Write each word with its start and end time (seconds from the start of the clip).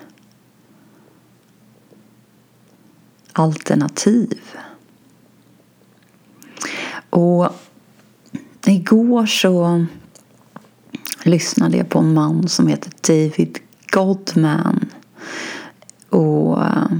alternativ. 3.32 4.40
Och 7.10 7.48
igår 8.66 9.26
så 9.26 9.86
lyssnade 11.22 11.76
jag 11.76 11.88
på 11.88 11.98
en 11.98 12.14
man 12.14 12.48
som 12.48 12.66
heter 12.66 12.92
David 13.06 13.58
Godman. 13.90 14.88
Och 16.08 16.62
eh, 16.62 16.92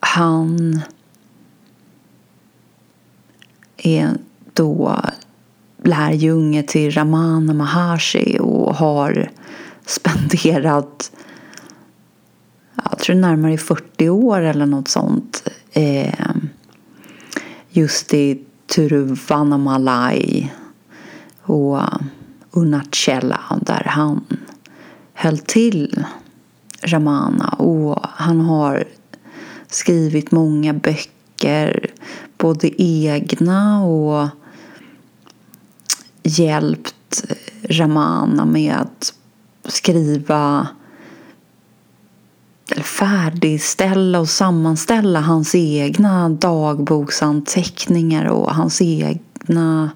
han 0.00 0.80
är 3.76 4.18
då 4.52 5.00
lärjunge 5.84 6.62
till 6.62 6.90
Ramana 6.90 7.54
Maharshi 7.54 8.38
och 8.40 8.74
har 8.74 9.30
spenderat 9.86 11.12
jag 12.90 12.98
tror 12.98 13.16
närmare 13.16 13.58
40 13.58 14.08
år 14.08 14.40
eller 14.40 14.66
något 14.66 14.88
sånt 14.88 15.48
eh, 15.72 16.30
just 17.70 18.14
i 18.14 18.44
Turuvannamalai 18.74 20.52
och 21.42 21.80
Unachella 22.50 23.40
där 23.60 23.84
han 23.86 24.24
höll 25.12 25.38
till 25.38 26.04
Ramana. 26.82 27.48
Och 27.48 27.98
han 28.02 28.40
har 28.40 28.84
skrivit 29.68 30.30
många 30.30 30.72
böcker 30.72 31.90
både 32.38 32.82
egna 32.82 33.84
och 33.84 34.28
hjälpt 36.22 37.24
Ramana 37.62 38.44
med 38.44 38.76
att 38.76 39.14
skriva 39.64 40.68
eller 42.70 42.82
färdigställa 42.82 44.20
och 44.20 44.28
sammanställa 44.28 45.20
hans 45.20 45.54
egna 45.54 46.28
dagboksanteckningar 46.28 48.24
och 48.26 48.54
hans 48.54 48.82
egna 48.82 49.90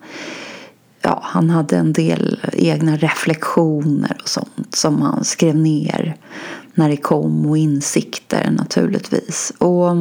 ja, 1.06 1.20
han 1.22 1.50
hade 1.50 1.76
en 1.76 1.92
del 1.92 2.40
egna 2.52 2.96
reflektioner 2.96 4.16
och 4.22 4.28
sånt 4.28 4.74
som 4.74 5.02
han 5.02 5.24
skrev 5.24 5.56
ner 5.56 6.16
när 6.74 6.88
det 6.88 6.96
kom 6.96 7.46
och 7.46 7.58
insikter 7.58 8.50
naturligtvis. 8.50 9.52
Och 9.58 9.96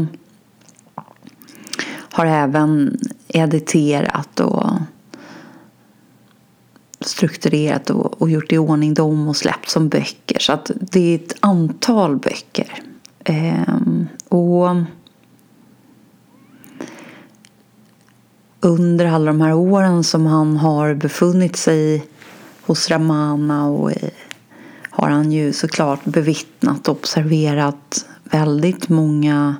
har 2.12 2.25
även 2.25 2.97
editerat 3.28 4.40
och 4.40 4.69
strukturerat 7.05 7.89
och, 7.89 8.21
och 8.21 8.29
gjort 8.29 8.51
i 8.51 8.57
ordning 8.57 8.93
dem 8.93 9.27
och 9.27 9.38
släppt 9.38 9.69
som 9.69 9.89
böcker. 9.89 10.39
Så 10.39 10.53
att 10.53 10.71
det 10.79 10.99
är 10.99 11.16
ett 11.16 11.35
antal 11.39 12.17
böcker. 12.17 12.81
Ehm, 13.23 14.07
och 14.29 14.75
under 18.59 19.05
alla 19.05 19.25
de 19.25 19.41
här 19.41 19.53
åren 19.53 20.03
som 20.03 20.25
han 20.25 20.57
har 20.57 20.94
befunnit 20.94 21.55
sig 21.55 22.05
hos 22.61 22.89
Ramana 22.89 23.67
och 23.67 23.91
har 24.89 25.09
han 25.09 25.31
ju 25.31 25.53
såklart 25.53 26.05
bevittnat 26.05 26.88
och 26.88 26.95
observerat 26.97 28.05
väldigt 28.23 28.89
många 28.89 29.55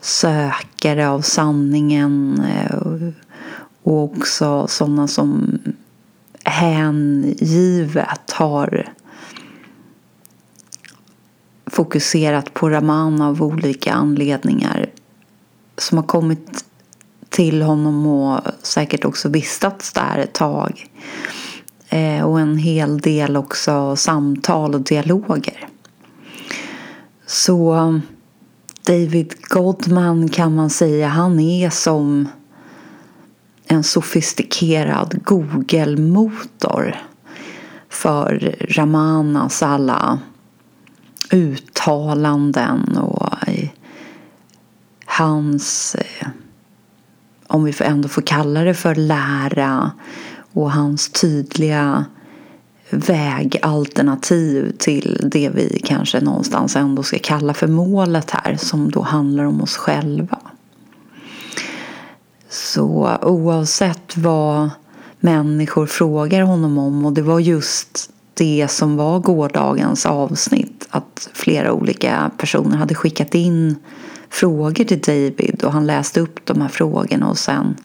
sökare 0.00 1.08
av 1.08 1.20
sanningen 1.20 2.42
eh, 2.44 2.76
och 3.82 4.02
också 4.02 4.66
sådana 4.68 5.08
som 5.08 5.58
hängivet 6.44 8.30
har 8.30 8.92
fokuserat 11.66 12.54
på 12.54 12.70
Raman 12.70 13.22
av 13.22 13.42
olika 13.42 13.92
anledningar 13.92 14.90
som 15.78 15.98
har 15.98 16.04
kommit 16.04 16.64
till 17.28 17.62
honom 17.62 18.06
och 18.06 18.40
säkert 18.62 19.04
också 19.04 19.28
vistats 19.28 19.92
där 19.92 20.18
ett 20.18 20.32
tag. 20.32 20.86
Eh, 21.88 22.22
och 22.22 22.40
en 22.40 22.56
hel 22.56 22.98
del 22.98 23.36
också 23.36 23.96
samtal 23.96 24.74
och 24.74 24.80
dialoger. 24.80 25.68
Så 27.26 28.00
David 28.82 29.34
Godman, 29.42 30.28
kan 30.28 30.54
man 30.54 30.70
säga, 30.70 31.08
han 31.08 31.40
är 31.40 31.70
som 31.70 32.28
en 33.70 33.84
sofistikerad 33.84 35.24
Google-motor 35.24 36.96
för 37.88 38.56
Ramanas 38.60 39.62
alla 39.62 40.18
uttalanden 41.30 42.96
och 42.96 43.48
eh, 43.48 43.68
hans, 45.06 45.94
eh, 45.94 46.28
om 47.46 47.64
vi 47.64 47.74
ändå 47.80 48.08
får 48.08 48.22
kalla 48.22 48.64
det 48.64 48.74
för 48.74 48.94
lära 48.94 49.90
och 50.52 50.72
hans 50.72 51.08
tydliga 51.08 52.04
vägalternativ 52.90 54.76
till 54.78 55.28
det 55.32 55.50
vi 55.54 55.80
kanske 55.84 56.20
någonstans 56.20 56.76
ändå 56.76 57.02
ska 57.02 57.18
kalla 57.18 57.54
för 57.54 57.66
målet 57.66 58.30
här 58.30 58.56
som 58.56 58.90
då 58.90 59.02
handlar 59.02 59.44
om 59.44 59.62
oss 59.62 59.76
själva. 59.76 60.38
Så 62.50 63.18
oavsett 63.22 64.16
vad 64.16 64.70
människor 65.20 65.86
frågar 65.86 66.42
honom 66.42 66.78
om 66.78 67.06
och 67.06 67.12
det 67.12 67.22
var 67.22 67.40
just 67.40 68.10
det 68.34 68.68
som 68.70 68.96
var 68.96 69.18
gårdagens 69.18 70.06
avsnitt 70.06 70.86
att 70.90 71.30
flera 71.32 71.72
olika 71.72 72.30
personer 72.38 72.76
hade 72.76 72.94
skickat 72.94 73.34
in 73.34 73.76
frågor 74.28 74.84
till 74.84 75.00
David 75.00 75.64
och 75.64 75.72
han 75.72 75.86
läste 75.86 76.20
upp 76.20 76.46
de 76.46 76.60
här 76.60 76.68
frågorna 76.68 77.28
och 77.28 77.38
sen 77.38 77.76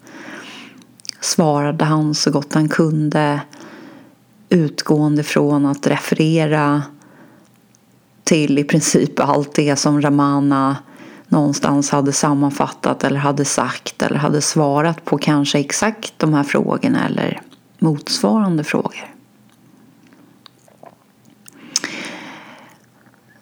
svarade 1.19 1.85
han 1.85 2.15
så 2.15 2.31
gott 2.31 2.53
han 2.53 2.69
kunde 2.69 3.41
utgående 4.50 5.23
från 5.23 5.65
att 5.65 5.88
referera 5.88 6.83
till 8.23 8.59
i 8.59 8.63
princip 8.63 9.19
allt 9.19 9.56
det 9.56 9.75
som 9.75 10.01
Ramana 10.01 10.75
någonstans 11.27 11.89
hade 11.89 12.13
sammanfattat 12.13 13.04
eller 13.04 13.19
hade 13.19 13.45
sagt 13.45 14.01
eller 14.01 14.18
hade 14.18 14.42
svarat 14.42 15.06
på 15.06 15.18
kanske 15.18 15.60
exakt 15.60 16.13
de 16.18 16.33
här 16.33 16.44
frågorna 16.44 17.06
eller 17.06 17.42
motsvarande 17.80 18.63
frågor. 18.63 19.16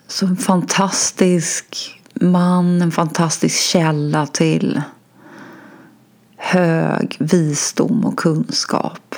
Så 0.08 0.26
en 0.26 0.38
fantastisk 0.38 2.00
man, 2.14 2.82
en 2.82 2.92
fantastisk 2.92 3.60
källa 3.60 4.28
till 4.28 4.82
hög 6.38 7.18
visdom 7.20 8.06
och 8.06 8.20
kunskap. 8.20 9.16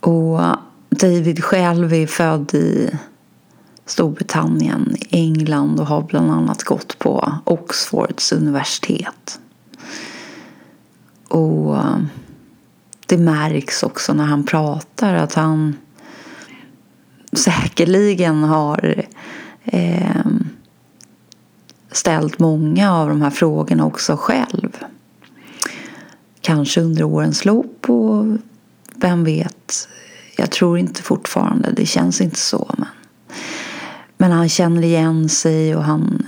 Och 0.00 0.40
David 0.90 1.44
själv 1.44 1.92
är 1.92 2.06
född 2.06 2.54
i 2.54 2.90
Storbritannien, 3.86 4.96
England 5.10 5.80
och 5.80 5.86
har 5.86 6.02
bland 6.02 6.30
annat 6.30 6.62
gått 6.62 6.98
på 6.98 7.32
Oxfords 7.44 8.32
universitet. 8.32 9.40
Och 11.28 11.76
eh, 11.76 11.98
det 13.06 13.18
märks 13.18 13.82
också 13.82 14.14
när 14.14 14.24
han 14.24 14.44
pratar 14.44 15.14
att 15.14 15.34
han 15.34 15.76
säkerligen 17.32 18.42
har 18.42 19.04
eh, 19.64 20.26
ställt 21.92 22.38
många 22.38 22.92
av 22.92 23.08
de 23.08 23.22
här 23.22 23.30
frågorna 23.30 23.86
också 23.86 24.16
själv. 24.16 24.84
Kanske 26.40 26.80
under 26.80 27.02
årens 27.02 27.44
lopp 27.44 27.90
och 27.90 28.24
vem 28.94 29.24
vet, 29.24 29.88
jag 30.36 30.50
tror 30.50 30.78
inte 30.78 31.02
fortfarande, 31.02 31.72
det 31.72 31.86
känns 31.86 32.20
inte 32.20 32.38
så. 32.38 32.74
Men, 32.78 32.88
men 34.22 34.32
han 34.32 34.48
känner 34.48 34.82
igen 34.82 35.28
sig 35.28 35.76
och 35.76 35.84
han, 35.84 36.26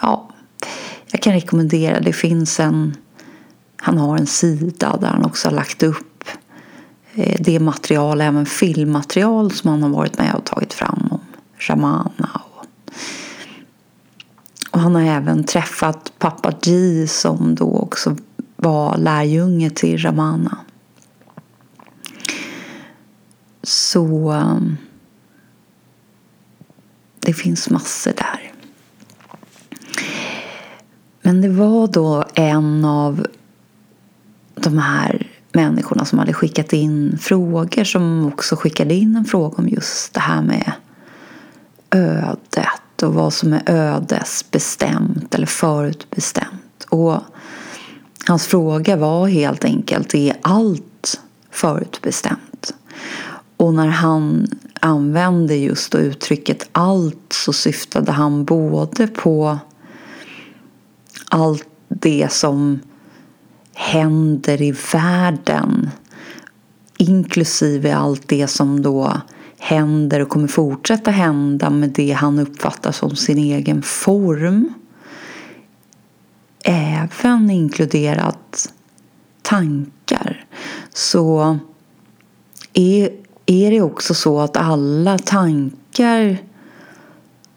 ja, 0.00 0.30
jag 1.10 1.22
kan 1.22 1.32
rekommendera, 1.32 2.00
det 2.00 2.12
finns 2.12 2.60
en, 2.60 2.96
han 3.76 3.98
har 3.98 4.18
en 4.18 4.26
sida 4.26 4.96
där 5.00 5.08
han 5.08 5.24
också 5.24 5.48
har 5.48 5.54
lagt 5.54 5.82
upp 5.82 6.24
eh, 7.14 7.36
det 7.40 7.60
material, 7.60 8.20
även 8.20 8.46
filmmaterial 8.46 9.50
som 9.50 9.70
han 9.70 9.82
har 9.82 9.90
varit 9.90 10.18
med 10.18 10.34
och 10.34 10.44
tagit 10.44 10.72
fram 10.72 11.08
om 11.10 11.20
Ramana. 11.58 12.40
Och, 12.44 12.66
och 14.70 14.80
han 14.80 14.94
har 14.94 15.02
även 15.02 15.44
träffat 15.44 16.12
pappa 16.18 16.52
G 16.62 17.06
som 17.08 17.54
då 17.54 17.78
också 17.78 18.16
var 18.56 18.96
lärjunge 18.96 19.70
till 19.70 19.98
Ramana. 19.98 20.58
Så 23.62 24.30
ehm, 24.30 24.76
det 27.28 27.34
finns 27.34 27.70
massor 27.70 28.12
där. 28.16 28.52
Men 31.22 31.40
det 31.40 31.48
var 31.48 31.86
då 31.86 32.24
en 32.34 32.84
av 32.84 33.26
de 34.54 34.78
här 34.78 35.26
människorna 35.52 36.04
som 36.04 36.18
hade 36.18 36.32
skickat 36.32 36.72
in 36.72 37.18
frågor 37.20 37.84
som 37.84 38.26
också 38.26 38.56
skickade 38.56 38.94
in 38.94 39.16
en 39.16 39.24
fråga 39.24 39.56
om 39.56 39.68
just 39.68 40.14
det 40.14 40.20
här 40.20 40.42
med 40.42 40.72
ödet 41.90 43.02
och 43.02 43.14
vad 43.14 43.32
som 43.32 43.52
är 43.52 43.62
ödesbestämt 43.66 45.34
eller 45.34 45.46
förutbestämt. 45.46 46.86
Och 46.88 47.20
hans 48.26 48.46
fråga 48.46 48.96
var 48.96 49.26
helt 49.26 49.64
enkelt, 49.64 50.14
är 50.14 50.36
allt 50.42 51.20
förutbestämt? 51.50 52.74
Och 53.56 53.74
när 53.74 53.88
han 53.88 54.46
använde 54.80 55.56
just 55.56 55.92
då 55.92 55.98
uttrycket 55.98 56.68
allt 56.72 57.32
så 57.32 57.52
syftade 57.52 58.12
han 58.12 58.44
både 58.44 59.06
på 59.06 59.58
allt 61.28 61.68
det 61.88 62.32
som 62.32 62.80
händer 63.74 64.62
i 64.62 64.74
världen 64.92 65.90
inklusive 66.98 67.94
allt 67.94 68.28
det 68.28 68.46
som 68.46 68.82
då 68.82 69.20
händer 69.58 70.20
och 70.20 70.28
kommer 70.28 70.48
fortsätta 70.48 71.10
hända 71.10 71.70
med 71.70 71.90
det 71.90 72.12
han 72.12 72.38
uppfattar 72.38 72.92
som 72.92 73.16
sin 73.16 73.38
egen 73.38 73.82
form. 73.82 74.74
Även 76.64 77.50
inkluderat 77.50 78.72
tankar. 79.42 80.46
Så 80.94 81.58
är, 82.72 83.10
är 83.50 83.70
det 83.70 83.80
också 83.80 84.14
så 84.14 84.40
att 84.40 84.56
alla 84.56 85.18
tankar 85.18 86.38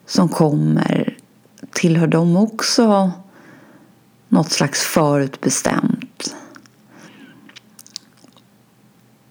som 0.05 0.29
kommer 0.29 1.17
tillhör 1.71 2.07
de 2.07 2.35
också 2.35 3.11
något 4.27 4.51
slags 4.51 4.81
förutbestämt. 4.81 6.35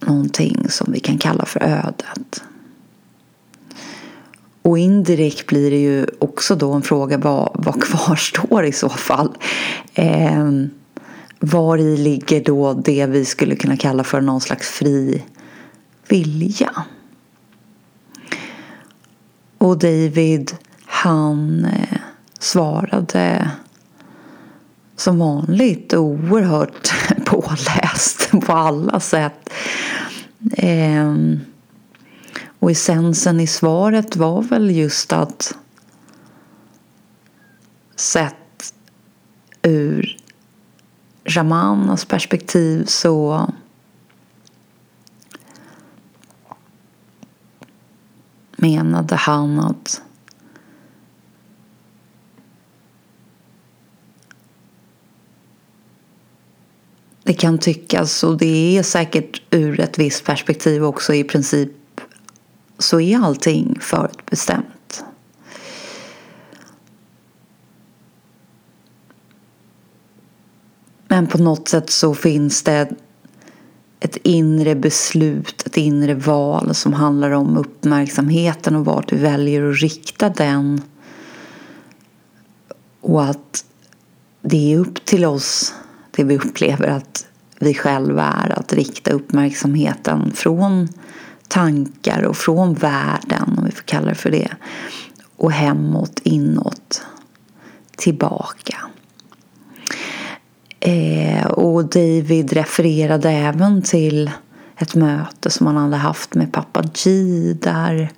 Någonting 0.01 0.67
som 0.69 0.93
vi 0.93 1.01
kan 1.01 1.19
kalla 1.19 1.45
för 1.45 1.63
ödet. 1.63 2.43
Och 4.63 4.79
indirekt 4.79 5.47
blir 5.47 5.71
det 5.71 5.81
ju 5.81 6.07
också 6.19 6.55
då 6.55 6.73
en 6.73 6.83
fråga 6.83 7.19
vad, 7.19 7.51
vad 7.55 7.83
kvarstår 7.83 8.65
i 8.67 8.73
så 8.73 8.89
fall? 8.89 9.39
Eh, 9.95 10.51
var 11.39 11.79
i 11.79 11.97
ligger 11.97 12.45
då 12.45 12.73
det 12.73 13.07
vi 13.07 13.25
skulle 13.25 13.57
kunna 13.57 13.77
kalla 13.77 14.05
för 14.05 14.21
någon 14.21 14.41
slags 14.41 14.69
fri 14.69 15.23
vilja? 16.11 16.85
Och 19.59 19.79
David 19.79 20.57
han 20.87 21.65
eh, 21.65 21.99
svarade 22.39 23.51
som 24.97 25.19
vanligt 25.19 25.95
oerhört 25.95 26.93
påläst 27.27 28.31
på 28.47 28.53
alla 28.53 29.01
sätt. 29.01 29.51
Ehm, 30.57 31.41
och 32.59 32.71
essensen 32.71 33.41
i 33.41 33.47
svaret 33.47 34.17
var 34.17 34.43
väl 34.43 34.71
just 34.71 35.13
att 35.13 35.57
sett 37.97 38.75
ur 39.63 40.17
Ramanas 41.25 42.05
perspektiv 42.05 42.85
så 42.85 43.47
menade 48.61 49.17
han 49.17 49.61
att 49.61 50.03
det 57.23 57.33
kan 57.33 57.59
tyckas, 57.59 58.25
och 58.25 58.39
det 58.39 58.79
är 58.79 58.83
säkert 58.83 59.43
ur 59.51 59.81
ett 59.81 59.99
visst 59.99 60.25
perspektiv 60.25 60.85
också 60.85 61.15
i 61.15 61.25
princip 61.25 61.71
så 62.79 63.01
är 63.01 63.19
allting 63.19 63.79
förutbestämt. 63.81 65.05
Men 71.09 71.27
på 71.27 71.39
något 71.39 71.69
sätt 71.69 71.91
så 71.91 72.15
finns 72.15 72.63
det 72.63 72.89
ett 74.01 74.17
inre 74.17 74.75
beslut, 74.75 75.63
ett 75.67 75.77
inre 75.77 76.15
val 76.15 76.75
som 76.75 76.93
handlar 76.93 77.31
om 77.31 77.57
uppmärksamheten 77.57 78.77
och 78.77 78.85
vart 78.85 79.09
du 79.09 79.17
väljer 79.17 79.71
att 79.71 79.81
rikta 79.81 80.29
den. 80.29 80.83
Och 83.01 83.25
att 83.25 83.65
det 84.43 84.73
är 84.73 84.79
upp 84.79 85.05
till 85.05 85.25
oss, 85.25 85.75
det 86.11 86.25
vi 86.25 86.39
upplever 86.39 86.89
att 86.89 87.27
vi 87.59 87.75
själva 87.75 88.23
är, 88.23 88.59
att 88.59 88.73
rikta 88.73 89.11
uppmärksamheten 89.11 90.33
från 90.33 90.89
tankar 91.49 92.23
och 92.23 92.37
från 92.37 92.75
världen, 92.75 93.55
om 93.59 93.65
vi 93.65 93.71
får 93.71 93.83
kalla 93.83 94.09
det 94.09 94.15
för 94.15 94.31
det, 94.31 94.49
och 95.37 95.53
hemåt, 95.53 96.21
inåt, 96.23 97.03
tillbaka. 97.97 98.77
Eh, 100.81 101.47
och 101.47 101.85
David 101.85 102.53
refererade 102.53 103.31
även 103.31 103.83
till 103.83 104.31
ett 104.77 104.95
möte 104.95 105.51
som 105.51 105.67
han 105.67 105.77
hade 105.77 105.97
haft 105.97 106.35
med 106.35 106.53
pappa 106.53 106.83
G 107.05 107.11
där 107.61 108.11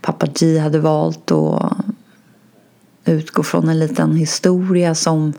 pappa 0.00 0.26
G 0.26 0.58
hade 0.58 0.78
valt 0.78 1.30
att 1.30 1.72
utgå 3.04 3.42
från 3.42 3.68
en 3.68 3.78
liten 3.78 4.16
historia 4.16 4.94
som 4.94 5.32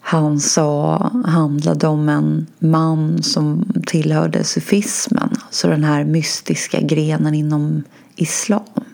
han 0.00 0.40
sa 0.40 0.96
handlade 1.24 1.86
om 1.86 2.08
en 2.08 2.46
man 2.58 3.22
som 3.22 3.72
tillhörde 3.86 4.44
sufismen, 4.44 5.36
alltså 5.46 5.68
den 5.68 5.84
här 5.84 6.04
mystiska 6.04 6.80
grenen 6.80 7.34
inom 7.34 7.82
islam. 8.16 8.84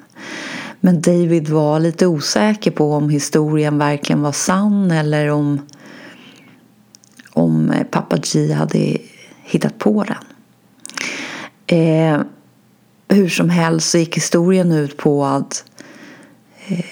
Men 0.84 1.00
David 1.00 1.48
var 1.48 1.80
lite 1.80 2.06
osäker 2.06 2.70
på 2.70 2.92
om 2.92 3.08
historien 3.08 3.78
verkligen 3.78 4.22
var 4.22 4.32
sann 4.32 4.90
eller 4.90 5.30
om, 5.30 5.60
om 7.32 7.70
eh, 7.70 7.86
pappa 7.86 8.16
G 8.16 8.52
hade 8.52 8.98
hittat 9.42 9.78
på 9.78 10.04
den. 10.04 10.24
Eh, 11.66 12.20
hur 13.08 13.28
som 13.28 13.50
helst 13.50 13.90
så 13.90 13.98
gick 13.98 14.16
historien 14.16 14.72
ut 14.72 14.96
på 14.96 15.24
att 15.24 15.64
eh, 16.66 16.84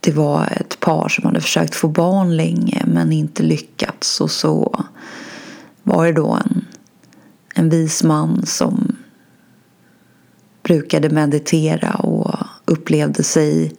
det 0.00 0.12
var 0.12 0.46
ett 0.60 0.80
par 0.80 1.08
som 1.08 1.24
hade 1.24 1.40
försökt 1.40 1.74
få 1.74 1.88
barn 1.88 2.36
länge 2.36 2.82
men 2.86 3.12
inte 3.12 3.42
lyckats 3.42 4.20
och 4.20 4.30
så 4.30 4.84
var 5.82 6.06
det 6.06 6.12
då 6.12 6.30
en, 6.30 6.64
en 7.54 7.68
vis 7.68 8.02
man 8.02 8.46
som 8.46 8.96
brukade 10.66 11.08
meditera 11.08 11.94
och 11.94 12.34
upplevde 12.64 13.22
sig 13.22 13.72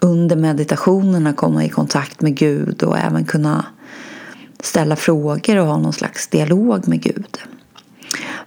under 0.00 0.36
meditationerna 0.36 1.32
komma 1.32 1.64
i 1.64 1.68
kontakt 1.68 2.20
med 2.20 2.36
Gud 2.36 2.82
och 2.82 2.98
även 2.98 3.24
kunna 3.24 3.64
ställa 4.60 4.96
frågor 4.96 5.56
och 5.56 5.66
ha 5.66 5.78
någon 5.78 5.92
slags 5.92 6.28
dialog 6.28 6.88
med 6.88 7.02
Gud. 7.02 7.38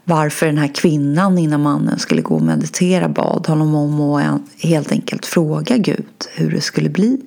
Varför 0.03 0.46
den 0.46 0.58
här 0.58 0.75
kvinnan 0.75 1.38
innan 1.38 1.62
mannen 1.62 2.00
skulle 2.00 2.22
gå 2.22 2.36
och 2.36 2.41
meditera 2.41 3.10
bad 3.10 3.48
honom 3.48 3.75
om 3.75 4.01
att 4.01 4.41
helt 4.63 4.91
enkelt 4.91 5.25
fråga 5.25 5.77
Gud 5.77 6.06
hur 6.36 6.51
det 6.51 6.62
skulle 6.62 6.89
bli. 6.89 7.22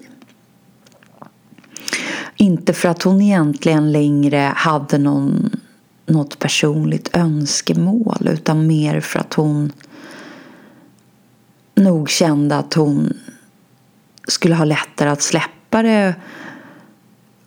Inte 2.37 2.73
för 2.73 2.89
att 2.89 3.03
hon 3.03 3.23
egentligen 3.23 3.93
längre 3.93 4.53
hade 4.57 4.99
någon, 4.99 5.51
något 6.07 6.39
personligt 6.39 7.17
önskemål 7.17 8.29
utan 8.31 8.67
mer 8.67 9.01
för 9.01 9.19
att 9.19 9.35
hon 9.35 9.73
nog 11.75 12.11
kände 12.11 12.57
att 12.57 12.75
hon 12.75 13.13
skulle 14.29 14.55
ha 14.55 14.65
lättare 14.65 15.09
att 15.09 15.23
släppa 15.23 15.83
det 15.83 16.15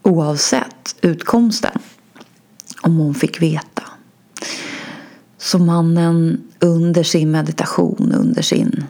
oavsett 0.02 0.96
utkomsten 1.02 1.80
om 2.82 2.98
hon 2.98 3.16
fick 3.16 3.42
veta. 3.42 3.84
Så 5.38 5.60
mannen 5.60 6.44
under 6.60 7.04
sin 7.04 7.32
meditation, 7.32 8.12
under 8.12 8.42
sin, 8.42 8.84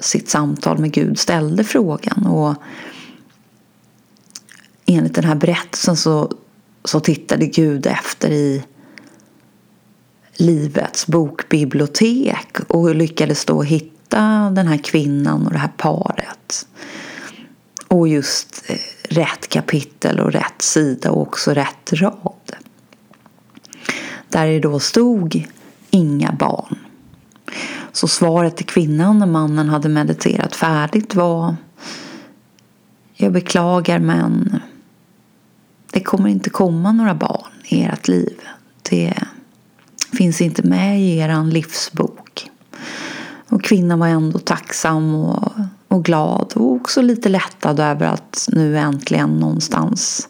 sitt 0.00 0.28
samtal 0.28 0.78
med 0.78 0.92
Gud 0.92 1.18
ställde 1.18 1.64
frågan 1.64 2.26
och 2.26 2.54
enligt 4.86 5.14
den 5.14 5.24
här 5.24 5.34
berättelsen 5.34 5.96
så, 5.96 6.32
så 6.84 7.00
tittade 7.00 7.46
Gud 7.46 7.86
efter 7.86 8.30
i 8.30 8.62
livets 10.36 11.06
bokbibliotek 11.06 12.60
och 12.68 12.94
lyckades 12.94 13.44
då 13.44 13.62
hitta 13.62 14.50
den 14.50 14.66
här 14.66 14.78
kvinnan 14.78 15.46
och 15.46 15.52
det 15.52 15.58
här 15.58 15.72
paret. 15.76 16.66
Och 17.88 18.08
just 18.08 18.64
eh, 18.66 18.76
rätt 19.08 19.48
kapitel 19.48 20.20
och 20.20 20.32
rätt 20.32 20.62
sida 20.62 21.10
och 21.10 21.22
också 21.22 21.50
rätt 21.50 21.92
rad. 21.92 22.56
Där 24.28 24.46
det 24.46 24.60
då 24.60 24.80
stod 24.80 25.46
inga 25.90 26.32
barn. 26.32 26.78
Så 27.92 28.08
svaret 28.08 28.56
till 28.56 28.66
kvinnan 28.66 29.18
när 29.18 29.26
mannen 29.26 29.68
hade 29.68 29.88
mediterat 29.88 30.56
färdigt 30.56 31.14
var 31.14 31.56
Jag 33.14 33.32
beklagar 33.32 33.98
men 33.98 34.60
det 35.92 36.00
kommer 36.00 36.28
inte 36.28 36.50
komma 36.50 36.92
några 36.92 37.14
barn 37.14 37.52
i 37.64 37.82
ert 37.82 38.08
liv. 38.08 38.40
Det 38.90 39.14
finns 40.12 40.40
inte 40.40 40.62
med 40.62 41.00
i 41.00 41.18
er 41.18 41.50
livsbok. 41.50 42.50
Och 43.48 43.64
kvinnan 43.64 43.98
var 43.98 44.06
ändå 44.06 44.38
tacksam 44.38 45.14
och, 45.14 45.52
och 45.88 46.04
glad 46.04 46.52
och 46.54 46.72
också 46.72 47.02
lite 47.02 47.28
lättad 47.28 47.80
över 47.80 48.06
att 48.06 48.48
nu 48.52 48.78
äntligen 48.78 49.30
någonstans 49.30 50.28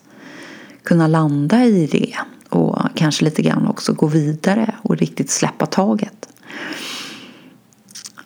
kunna 0.83 1.07
landa 1.07 1.65
i 1.65 1.87
det 1.87 2.17
och 2.49 2.79
kanske 2.95 3.25
lite 3.25 3.43
grann 3.43 3.67
också 3.67 3.93
gå 3.93 4.07
vidare 4.07 4.75
och 4.83 4.97
riktigt 4.97 5.31
släppa 5.31 5.67
taget. 5.67 6.29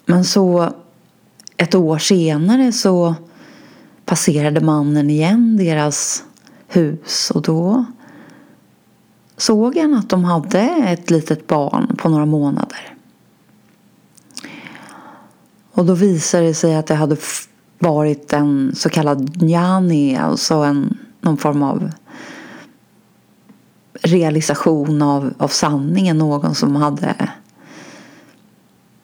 Men 0.07 0.25
så 0.25 0.73
ett 1.57 1.75
år 1.75 1.99
senare 1.99 2.73
så 2.73 3.15
passerade 4.05 4.61
mannen 4.61 5.11
igen 5.11 5.57
deras 5.57 6.25
hus 6.69 7.31
och 7.31 7.43
då 7.43 7.85
såg 9.37 9.77
han 9.77 9.95
att 9.95 10.09
de 10.09 10.25
hade 10.25 10.61
ett 10.61 11.11
litet 11.11 11.47
barn 11.47 11.97
på 11.99 12.09
några 12.09 12.27
månader. 12.27 12.95
Och 15.73 15.85
då 15.85 15.95
visade 15.95 16.47
det 16.47 16.55
sig 16.55 16.77
att 16.77 16.87
det 16.87 16.95
hade 16.95 17.17
varit 17.79 18.33
en 18.33 18.75
så 18.75 18.89
kallad 18.89 19.43
njani, 19.43 20.17
alltså 20.17 20.55
en, 20.55 20.99
någon 21.21 21.37
form 21.37 21.63
av 21.63 21.91
realisation 24.03 25.03
av, 25.03 25.35
av 25.39 25.49
sanningen. 25.49 26.19
Någon 26.19 26.55
som 26.55 26.77
hade 26.77 27.31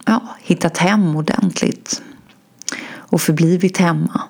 ja, 0.04 0.20
hittat 0.40 0.78
hem 0.78 1.16
ordentligt 1.16 2.02
och 3.12 3.21
förblivit 3.21 3.78
hemma 3.78 4.21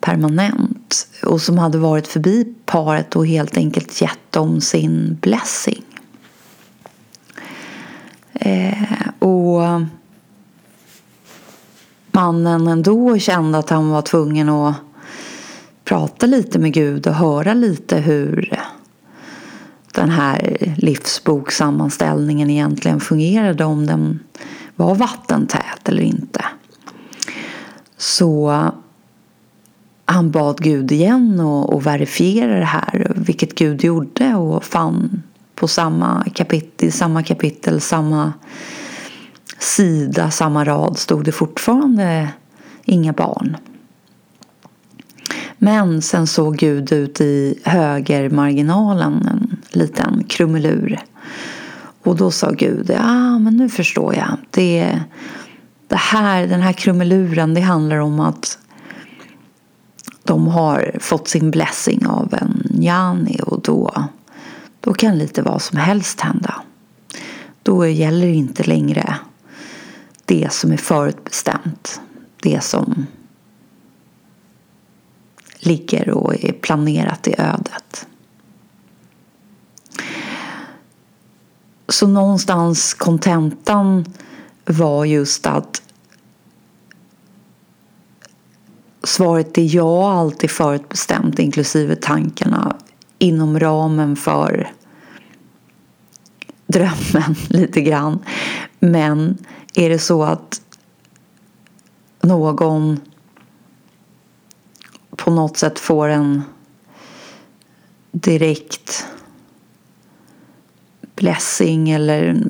permanent 0.00 1.08
och 1.26 1.40
som 1.40 1.58
hade 1.58 1.78
varit 1.78 2.08
förbi 2.08 2.54
paret 2.66 3.16
och 3.16 3.26
helt 3.26 3.56
enkelt 3.56 4.00
gett 4.00 4.32
dem 4.32 4.60
sin 4.60 5.18
blessing. 5.20 5.84
Eh, 8.32 9.08
och 9.18 9.60
mannen 12.12 12.68
ändå 12.68 13.18
kände 13.18 13.58
att 13.58 13.70
han 13.70 13.88
var 13.88 14.02
tvungen 14.02 14.48
att 14.48 14.76
prata 15.84 16.26
lite 16.26 16.58
med 16.58 16.72
Gud 16.72 17.06
och 17.06 17.14
höra 17.14 17.54
lite 17.54 17.96
hur 17.96 18.58
den 19.92 20.10
här 20.10 20.56
livsboksammanställningen 20.76 22.50
egentligen 22.50 23.00
fungerade, 23.00 23.64
om 23.64 23.86
den 23.86 24.20
var 24.76 24.94
vattentät 24.94 25.88
eller 25.88 26.02
inte. 26.02 26.44
Så 28.02 28.70
han 30.04 30.30
bad 30.30 30.60
Gud 30.60 30.92
igen 30.92 31.40
och, 31.40 31.72
och 31.72 31.86
verifiera 31.86 32.58
det 32.58 32.64
här, 32.64 33.12
vilket 33.16 33.54
Gud 33.54 33.84
gjorde 33.84 34.34
och 34.34 34.64
fann 34.64 35.22
på 35.54 35.68
samma 35.68 36.24
kapitel, 36.34 36.92
samma 36.92 37.22
kapitel, 37.22 37.80
samma 37.80 38.32
sida, 39.58 40.30
samma 40.30 40.64
rad 40.64 40.98
stod 40.98 41.24
det 41.24 41.32
fortfarande 41.32 42.28
inga 42.84 43.12
barn. 43.12 43.56
Men 45.58 46.02
sen 46.02 46.26
såg 46.26 46.56
Gud 46.56 46.92
ut 46.92 47.20
i 47.20 47.58
högermarginalen 47.64 49.28
en 49.32 49.56
liten 49.70 50.24
krumelur. 50.24 50.98
Och 52.04 52.16
då 52.16 52.30
sa 52.30 52.50
Gud, 52.50 52.90
ja 52.90 53.38
men 53.38 53.56
nu 53.56 53.68
förstår 53.68 54.14
jag. 54.14 54.36
Det, 54.50 55.00
det 55.92 55.98
här, 55.98 56.46
den 56.46 56.60
här 56.60 56.72
krumeluren 56.72 57.54
det 57.54 57.60
handlar 57.60 57.96
om 57.96 58.20
att 58.20 58.58
de 60.22 60.48
har 60.48 60.96
fått 61.00 61.28
sin 61.28 61.50
blessing 61.50 62.06
av 62.06 62.34
en 62.34 62.66
jani 62.80 63.40
och 63.46 63.62
då, 63.62 64.04
då 64.80 64.94
kan 64.94 65.18
lite 65.18 65.42
vad 65.42 65.62
som 65.62 65.78
helst 65.78 66.20
hända. 66.20 66.62
Då 67.62 67.86
gäller 67.86 68.26
inte 68.26 68.62
längre 68.62 69.16
det 70.24 70.52
som 70.52 70.72
är 70.72 70.76
förutbestämt. 70.76 72.00
Det 72.42 72.64
som 72.64 73.06
ligger 75.58 76.10
och 76.10 76.44
är 76.44 76.52
planerat 76.52 77.28
i 77.28 77.34
ödet. 77.38 78.06
Så 81.88 82.06
någonstans 82.06 82.94
kontentan 82.94 84.04
var 84.64 85.04
just 85.04 85.46
att 85.46 85.82
svaret 89.04 89.58
är 89.58 89.74
ja 89.74 90.12
alltid 90.12 90.50
förutbestämt 90.50 91.38
inklusive 91.38 91.96
tankarna 91.96 92.76
inom 93.18 93.60
ramen 93.60 94.16
för 94.16 94.72
drömmen 96.66 97.34
lite 97.48 97.80
grann. 97.80 98.18
Men 98.78 99.38
är 99.74 99.88
det 99.88 99.98
så 99.98 100.22
att 100.22 100.62
någon 102.20 103.00
på 105.16 105.30
något 105.30 105.56
sätt 105.56 105.78
får 105.78 106.08
en 106.08 106.42
direkt 108.12 109.06
blessing 111.14 111.90
eller 111.90 112.44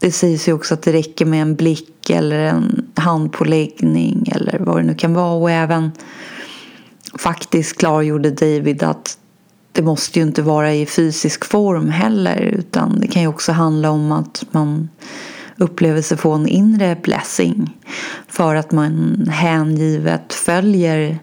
det 0.00 0.12
sägs 0.12 0.48
ju 0.48 0.52
också 0.52 0.74
att 0.74 0.82
det 0.82 0.92
räcker 0.92 1.26
med 1.26 1.42
en 1.42 1.54
blick 1.54 2.10
eller 2.10 2.38
en 2.38 2.86
handpåläggning 2.94 4.32
eller 4.34 4.58
vad 4.58 4.76
det 4.76 4.82
nu 4.82 4.94
kan 4.94 5.14
vara 5.14 5.32
och 5.32 5.50
även 5.50 5.90
faktiskt 7.18 7.78
klargjorde 7.78 8.30
David 8.30 8.82
att 8.82 9.18
det 9.72 9.82
måste 9.82 10.18
ju 10.18 10.24
inte 10.24 10.42
vara 10.42 10.74
i 10.74 10.86
fysisk 10.86 11.44
form 11.44 11.88
heller 11.88 12.40
utan 12.40 13.00
det 13.00 13.06
kan 13.06 13.22
ju 13.22 13.28
också 13.28 13.52
handla 13.52 13.90
om 13.90 14.12
att 14.12 14.44
man 14.50 14.88
upplever 15.56 16.02
sig 16.02 16.16
få 16.16 16.32
en 16.32 16.46
inre 16.46 16.96
blessing 17.02 17.76
för 18.28 18.54
att 18.54 18.72
man 18.72 19.26
hängivet 19.30 20.32
följer 20.32 21.18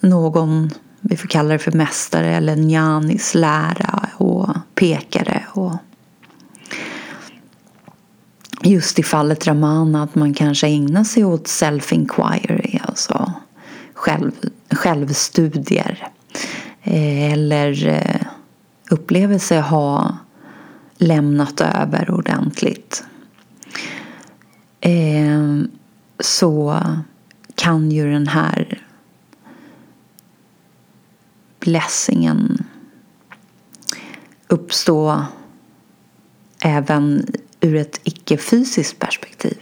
någon, 0.00 0.70
vi 1.00 1.16
får 1.16 1.28
kalla 1.28 1.48
det 1.48 1.58
för 1.58 1.72
mästare 1.72 2.36
eller 2.36 2.56
njanis 2.56 3.34
lära 3.34 4.08
och 4.16 4.48
pekare. 4.74 5.42
Och 5.52 5.72
just 8.62 8.98
i 8.98 9.02
fallet 9.02 9.46
Ramana 9.46 10.02
att 10.02 10.14
man 10.14 10.34
kanske 10.34 10.66
ägnar 10.66 11.04
sig 11.04 11.24
åt 11.24 11.46
self-inquiry, 11.46 12.80
alltså 12.84 13.32
själv, 13.94 14.32
självstudier. 14.70 16.08
Eh, 16.82 17.32
eller 17.32 17.86
eh, 17.86 18.26
upplever 18.90 19.38
sig 19.38 19.60
ha 19.60 20.16
lämnat 20.98 21.60
över 21.60 22.10
ordentligt. 22.10 23.04
Ehm, 24.80 25.70
så 26.20 26.82
kan 27.54 27.90
ju 27.90 28.12
den 28.12 28.26
här 28.26 28.82
blessingen 31.60 32.64
uppstå 34.48 35.24
även 36.60 37.26
ur 37.66 37.76
ett 37.76 38.00
icke-fysiskt 38.04 38.98
perspektiv. 38.98 39.58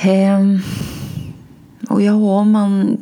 Ehm, 0.00 0.60
och 1.88 2.02
ja, 2.02 2.44
man 2.44 2.98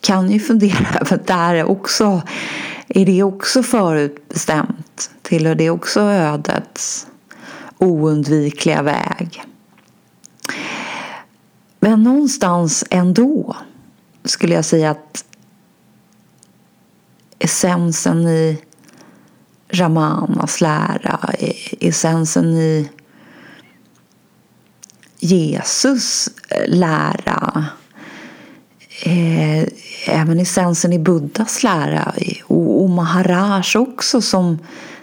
kan 0.00 0.30
ju 0.30 0.40
fundera 0.40 0.98
över 1.00 1.20
där 1.26 1.64
också. 1.64 2.22
Är 2.88 3.06
det 3.06 3.22
också 3.22 3.62
förutbestämt? 3.62 5.10
Tillhör 5.22 5.54
det 5.54 5.70
också 5.70 6.00
ödets 6.00 7.06
oundvikliga 7.78 8.82
väg? 8.82 9.42
Men 11.80 12.02
någonstans 12.02 12.84
ändå 12.90 13.56
skulle 14.24 14.54
jag 14.54 14.64
säga 14.64 14.90
att 14.90 15.24
essensen 17.38 18.28
i 18.28 18.58
Ramanas 19.72 20.60
lära, 20.60 21.20
essensen 21.80 22.54
i 22.54 22.88
Jesus 25.18 26.28
eh, 26.48 26.68
lära 26.68 27.66
eh, 29.04 29.68
även 30.06 30.40
essensen 30.40 30.92
i 30.92 30.98
Buddhas 30.98 31.62
lära 31.62 32.14
och 32.46 32.90
Maharaj 32.90 33.64
också 33.74 34.20
som 34.20 34.58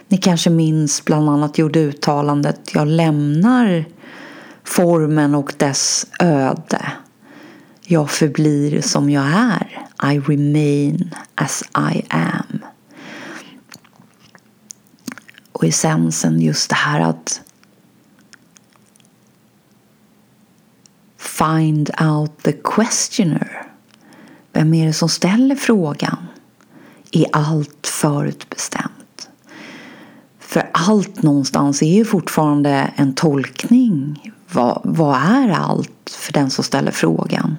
ni 0.08 0.16
kanske 0.16 0.50
minns 0.50 1.04
bland 1.04 1.30
annat 1.30 1.58
gjorde 1.58 1.80
uttalandet 1.80 2.60
Jag 2.74 2.88
lämnar 2.88 3.84
formen 4.64 5.34
och 5.34 5.54
dess 5.56 6.06
öde. 6.18 6.92
Jag 7.82 8.10
förblir 8.10 8.80
som 8.80 9.10
jag 9.10 9.24
är. 9.26 9.84
I 10.12 10.18
remain 10.18 11.14
as 11.34 11.62
I 11.92 12.02
am. 12.08 12.57
Och 15.58 15.64
essensen 15.64 16.40
just 16.40 16.70
det 16.70 16.76
här 16.76 17.00
att 17.00 17.40
find 21.16 21.90
out 22.00 22.42
the 22.42 22.52
questioner. 22.52 23.62
Vem 24.52 24.74
är 24.74 24.86
det 24.86 24.92
som 24.92 25.08
ställer 25.08 25.56
frågan? 25.56 26.26
Är 27.12 27.26
allt 27.32 27.86
förutbestämt? 27.86 29.28
För 30.38 30.70
allt 30.72 31.22
någonstans 31.22 31.82
är 31.82 31.94
ju 31.94 32.04
fortfarande 32.04 32.92
en 32.96 33.14
tolkning. 33.14 34.32
Vad, 34.52 34.80
vad 34.84 35.16
är 35.16 35.48
allt 35.48 36.10
för 36.10 36.32
den 36.32 36.50
som 36.50 36.64
ställer 36.64 36.90
frågan? 36.92 37.56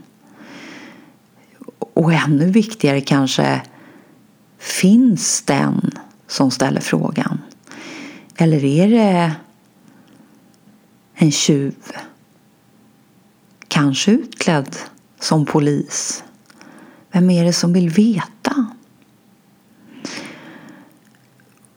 Och 1.94 2.14
ännu 2.14 2.52
viktigare 2.52 3.02
kanske, 3.02 3.62
finns 4.60 5.42
den 5.42 5.92
som 6.28 6.52
ställer 6.52 6.82
frågan? 6.82 7.39
Eller 8.42 8.66
är 8.66 8.90
det 8.90 9.36
en 11.14 11.32
tjuv? 11.32 11.76
Kanske 13.68 14.12
utklädd 14.12 14.76
som 15.20 15.46
polis? 15.46 16.24
Vem 17.12 17.30
är 17.30 17.46
det 17.46 17.54
som 17.54 17.74
vill 17.74 17.90
veta? 17.90 18.76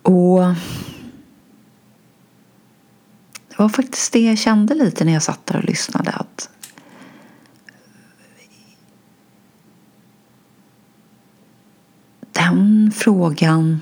Och 0.03 0.40
det 3.48 3.59
var 3.59 3.68
faktiskt 3.68 4.12
det 4.12 4.20
jag 4.20 4.38
kände 4.38 4.75
lite 4.75 5.05
när 5.05 5.12
jag 5.12 5.22
satt 5.22 5.46
där 5.46 5.57
och 5.57 5.64
lyssnade. 5.64 6.11
Att 6.11 6.51
den 12.33 12.92
frågan 12.94 13.81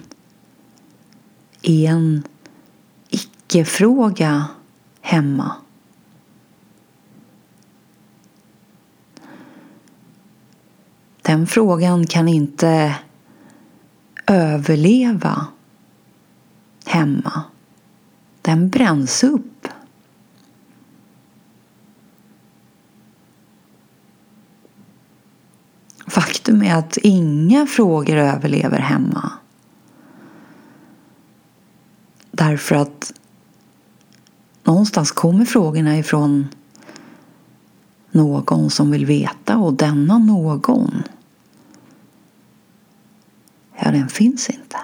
är 1.63 1.91
en 1.91 2.23
icke-fråga 3.51 4.47
hemma. 5.01 5.53
Den 11.23 11.47
frågan 11.47 12.07
kan 12.07 12.29
inte 12.29 12.97
överleva 14.27 15.47
hemma. 16.87 17.43
Den 18.43 18.69
bränns 18.69 19.25
upp. 19.25 19.69
Faktum 26.07 26.63
är 26.63 26.75
att 26.75 26.97
inga 26.97 27.67
frågor 27.67 28.17
överlever 28.17 28.79
hemma. 28.79 29.33
Därför 32.31 32.77
att 32.77 33.13
någonstans 34.71 35.11
kommer 35.11 35.45
frågorna 35.45 35.99
ifrån 35.99 36.49
någon 38.11 38.71
som 38.71 38.91
vill 38.91 39.07
veta 39.07 39.57
och 39.57 39.75
denna 39.75 40.19
någon 40.19 41.03
ja, 43.77 43.91
den 43.91 44.09
finns 44.09 44.51
inte. 44.51 44.77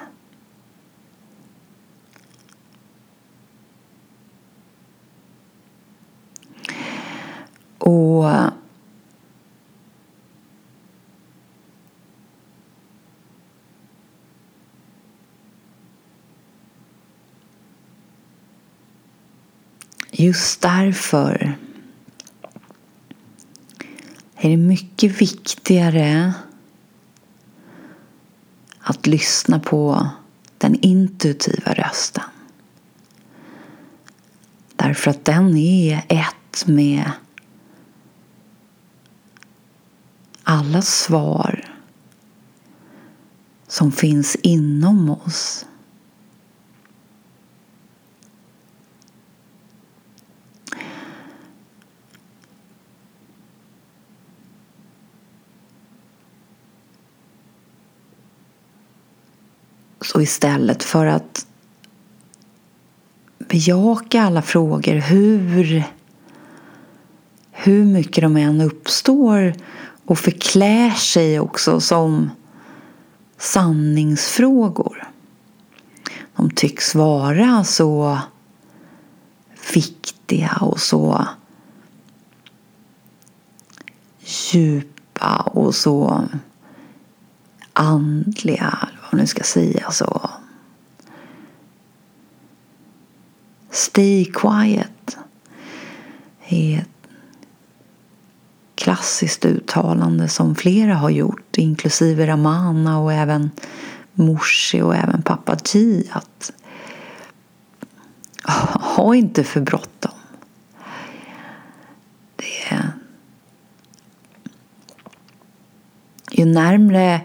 Och 7.79 8.25
just 20.19 20.61
därför 20.61 21.59
är 24.37 24.51
det 24.51 24.57
mycket 24.57 25.21
viktigare 25.21 26.33
att 28.81 29.07
lyssna 29.07 29.61
på 29.61 30.09
den 30.59 30.75
intuitiva 30.75 31.75
rösten. 31.75 32.25
Därför 34.77 35.11
att 35.11 35.25
den 35.25 35.57
är 35.57 36.05
ett 36.09 36.67
med 36.67 37.11
alla 40.43 40.83
svar 40.83 41.65
som 43.69 43.93
finns 43.93 44.37
inom 44.37 45.11
oss. 45.11 45.67
Så 60.07 60.16
istället 60.27 60.83
för 60.83 61.07
att 61.07 61.47
bejaka 63.39 64.23
alla 64.23 64.43
frågor 64.43 64.95
hur, 64.95 65.85
hur 67.51 67.85
mycket 67.85 68.23
de 68.23 68.37
än 68.37 68.61
uppstår 68.61 69.55
och 70.05 70.19
förklär 70.19 70.91
sig 70.91 71.41
också 71.41 71.81
som 71.81 72.31
sanningsfrågor. 73.39 75.09
De 76.37 76.51
tycks 76.51 76.95
vara 76.95 77.65
så 77.65 78.19
viktiga 79.75 80.59
och 80.61 80.81
så 80.81 81.27
djupa 84.53 85.37
och 85.37 85.75
så 85.75 86.25
andliga, 87.73 88.89
eller 89.17 89.23
nu 89.23 89.27
ska 89.27 89.43
säga. 89.43 89.91
Så. 89.91 90.31
Stay 93.71 94.25
quiet 94.25 95.19
är 96.49 96.79
ett 96.79 97.09
klassiskt 98.75 99.45
uttalande 99.45 100.29
som 100.29 100.55
flera 100.55 100.95
har 100.95 101.11
gjort, 101.11 101.59
inklusive 101.59 102.27
Ramana 102.27 102.99
och 102.99 103.13
även 103.13 103.51
Morsi 104.13 104.83
och 104.83 104.97
även 104.97 105.23
Papaji. 105.23 106.11
Att 106.13 106.53
ha 108.97 109.15
inte 109.15 109.45
för 109.45 109.61
bråttom. 109.61 110.13
Det 112.37 112.75
är... 112.75 112.93
Ju 116.31 116.45
närmre, 116.45 117.21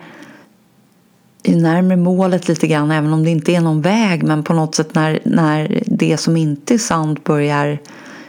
ju 1.43 1.55
närmre 1.55 1.97
målet 1.97 2.47
lite 2.47 2.67
grann, 2.67 2.91
även 2.91 3.13
om 3.13 3.23
det 3.23 3.29
inte 3.29 3.51
är 3.51 3.61
någon 3.61 3.81
väg, 3.81 4.23
men 4.23 4.43
på 4.43 4.53
något 4.53 4.75
sätt 4.75 4.95
när, 4.95 5.19
när 5.25 5.83
det 5.85 6.17
som 6.17 6.37
inte 6.37 6.73
är 6.73 6.77
sant 6.77 7.23
börjar 7.23 7.79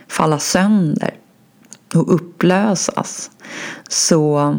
falla 0.08 0.38
sönder 0.38 1.14
och 1.94 2.14
upplösas 2.14 3.30
så 3.88 4.56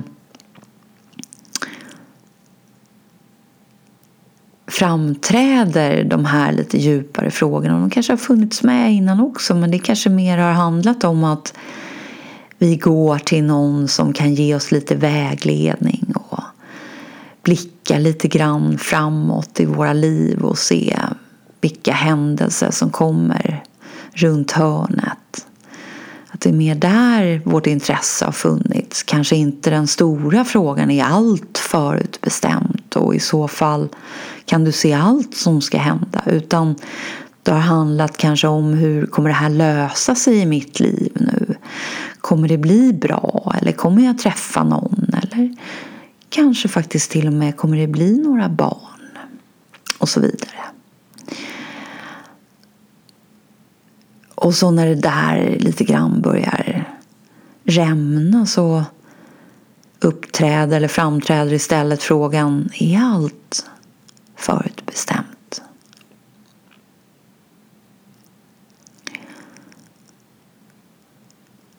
framträder 4.67 6.03
de 6.03 6.25
här 6.25 6.51
lite 6.51 6.77
djupare 6.77 7.31
frågorna. 7.31 7.79
De 7.79 7.89
kanske 7.89 8.11
har 8.13 8.17
funnits 8.17 8.63
med 8.63 8.93
innan 8.93 9.19
också 9.19 9.55
men 9.55 9.71
det 9.71 9.79
kanske 9.79 10.09
mer 10.09 10.37
har 10.37 10.51
handlat 10.51 11.03
om 11.03 11.23
att 11.23 11.53
vi 12.57 12.75
går 12.75 13.17
till 13.17 13.43
någon 13.43 13.87
som 13.87 14.13
kan 14.13 14.33
ge 14.33 14.55
oss 14.55 14.71
lite 14.71 14.95
vägledning 14.95 16.13
blickar 17.43 17.73
blicka 17.83 17.99
lite 17.99 18.27
grann 18.27 18.77
framåt 18.77 19.59
i 19.59 19.65
våra 19.65 19.93
liv 19.93 20.43
och 20.43 20.57
se 20.57 20.99
vilka 21.61 21.93
händelser 21.93 22.71
som 22.71 22.89
kommer 22.89 23.63
runt 24.13 24.51
hörnet. 24.51 25.47
Att 26.31 26.41
det 26.41 26.49
är 26.49 26.53
mer 26.53 26.75
där 26.75 27.41
vårt 27.45 27.67
intresse 27.67 28.25
har 28.25 28.31
funnits. 28.31 29.03
Kanske 29.03 29.35
inte 29.35 29.69
den 29.69 29.87
stora 29.87 30.45
frågan 30.45 30.91
är 30.91 31.03
allt 31.03 31.57
förutbestämt 31.57 32.95
och 32.95 33.15
i 33.15 33.19
så 33.19 33.47
fall 33.47 33.89
kan 34.45 34.63
du 34.63 34.71
se 34.71 34.93
allt 34.93 35.35
som 35.35 35.61
ska 35.61 35.77
hända 35.77 36.23
utan 36.25 36.75
det 37.43 37.51
har 37.51 37.59
handlat 37.59 38.17
kanske 38.17 38.47
om 38.47 38.73
hur 38.73 39.05
kommer 39.05 39.29
det 39.29 39.35
här 39.35 39.49
lösa 39.49 40.15
sig 40.15 40.37
i 40.37 40.45
mitt 40.45 40.79
liv 40.79 41.11
nu? 41.15 41.55
Kommer 42.21 42.47
det 42.47 42.57
bli 42.57 42.93
bra 42.93 43.55
eller 43.61 43.71
kommer 43.71 44.05
jag 44.05 44.17
träffa 44.17 44.63
någon? 44.63 45.15
Eller 45.21 45.55
kanske 46.33 46.67
faktiskt 46.67 47.11
till 47.11 47.27
och 47.27 47.33
med 47.33 47.57
kommer 47.57 47.77
det 47.77 47.87
bli 47.87 48.17
några 48.17 48.49
barn? 48.49 49.17
Och 49.97 50.09
så 50.09 50.19
vidare. 50.19 50.59
Och 54.35 54.55
så 54.55 54.71
när 54.71 54.87
det 54.87 54.95
där 54.95 55.57
lite 55.59 55.83
grann 55.83 56.21
börjar 56.21 56.93
rämna 57.63 58.45
så 58.45 58.85
uppträder 59.99 60.77
eller 60.77 60.87
framträder 60.87 61.53
istället 61.53 62.03
frågan 62.03 62.69
är 62.73 62.99
allt 62.99 63.65
förutbestämt? 64.35 65.61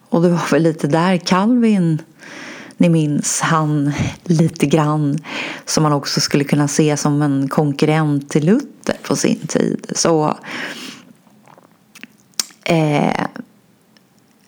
Och 0.09 0.21
det 0.21 0.29
var 0.29 0.51
väl 0.51 0.63
lite 0.63 0.87
där 0.87 1.17
Calvin, 1.17 2.01
ni 2.77 2.89
minns, 2.89 3.41
han 3.41 3.91
lite 4.23 4.65
grann 4.65 5.17
som 5.65 5.83
man 5.83 5.93
också 5.93 6.19
skulle 6.19 6.43
kunna 6.43 6.67
se 6.67 6.97
som 6.97 7.21
en 7.21 7.47
konkurrent 7.49 8.29
till 8.29 8.45
Luther 8.45 8.97
på 9.07 9.15
sin 9.15 9.47
tid. 9.47 9.91
Så 9.95 10.37
eh, 12.63 13.25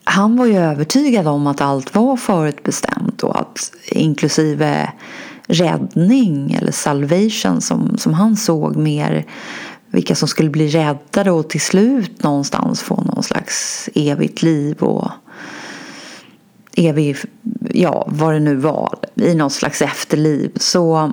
han 0.03 0.37
var 0.37 0.45
ju 0.45 0.57
övertygad 0.57 1.27
om 1.27 1.47
att 1.47 1.61
allt 1.61 1.95
var 1.95 2.17
förutbestämt 2.17 3.23
och 3.23 3.39
att 3.39 3.71
inklusive 3.91 4.91
räddning 5.47 6.51
eller 6.51 6.71
salvation 6.71 7.61
som, 7.61 7.97
som 7.97 8.13
han 8.13 8.35
såg 8.35 8.75
mer 8.75 9.25
vilka 9.91 10.15
som 10.15 10.27
skulle 10.27 10.49
bli 10.49 10.67
räddade 10.67 11.31
och 11.31 11.49
till 11.49 11.61
slut 11.61 12.23
någonstans 12.23 12.81
få 12.81 13.01
någon 13.01 13.23
slags 13.23 13.89
evigt 13.95 14.41
liv 14.41 14.77
och 14.77 15.11
evig, 16.77 17.17
ja 17.73 18.07
vad 18.07 18.33
det 18.33 18.39
nu 18.39 18.55
var, 18.55 18.99
i 19.15 19.35
något 19.35 19.53
slags 19.53 19.81
efterliv. 19.81 20.51
Så 20.55 21.11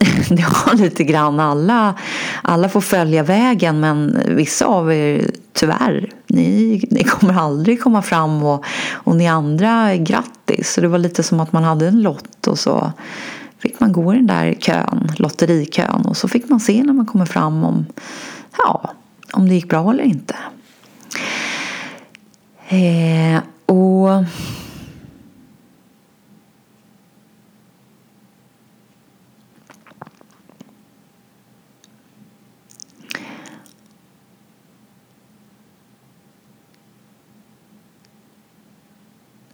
det 0.28 0.42
har 0.42 0.74
lite 0.74 1.04
grann 1.04 1.40
alla, 1.40 1.94
alla 2.42 2.68
får 2.68 2.80
följa 2.80 3.22
vägen 3.22 3.80
men 3.80 4.22
vissa 4.26 4.66
av 4.66 4.92
er 4.92 5.30
tyvärr, 5.52 6.10
ni, 6.26 6.84
ni 6.90 7.04
kommer 7.04 7.34
aldrig 7.34 7.82
komma 7.82 8.02
fram 8.02 8.42
och, 8.42 8.64
och 8.92 9.16
ni 9.16 9.28
andra 9.28 9.96
grattis. 9.96 10.72
Så 10.72 10.80
det 10.80 10.88
var 10.88 10.98
lite 10.98 11.22
som 11.22 11.40
att 11.40 11.52
man 11.52 11.64
hade 11.64 11.88
en 11.88 12.02
lott 12.02 12.46
och 12.46 12.58
så 12.58 12.92
fick 13.58 13.80
man 13.80 13.92
gå 13.92 14.14
i 14.14 14.16
den 14.16 14.26
där 14.26 14.54
kön, 14.54 15.12
lotterikön 15.16 16.06
och 16.06 16.16
så 16.16 16.28
fick 16.28 16.48
man 16.48 16.60
se 16.60 16.82
när 16.82 16.92
man 16.92 17.06
kommer 17.06 17.26
fram 17.26 17.64
om, 17.64 17.86
ja, 18.58 18.90
om 19.32 19.48
det 19.48 19.54
gick 19.54 19.68
bra 19.68 19.90
eller 19.90 20.04
inte. 20.04 20.36
Eh, 22.72 23.42
och 23.66 24.24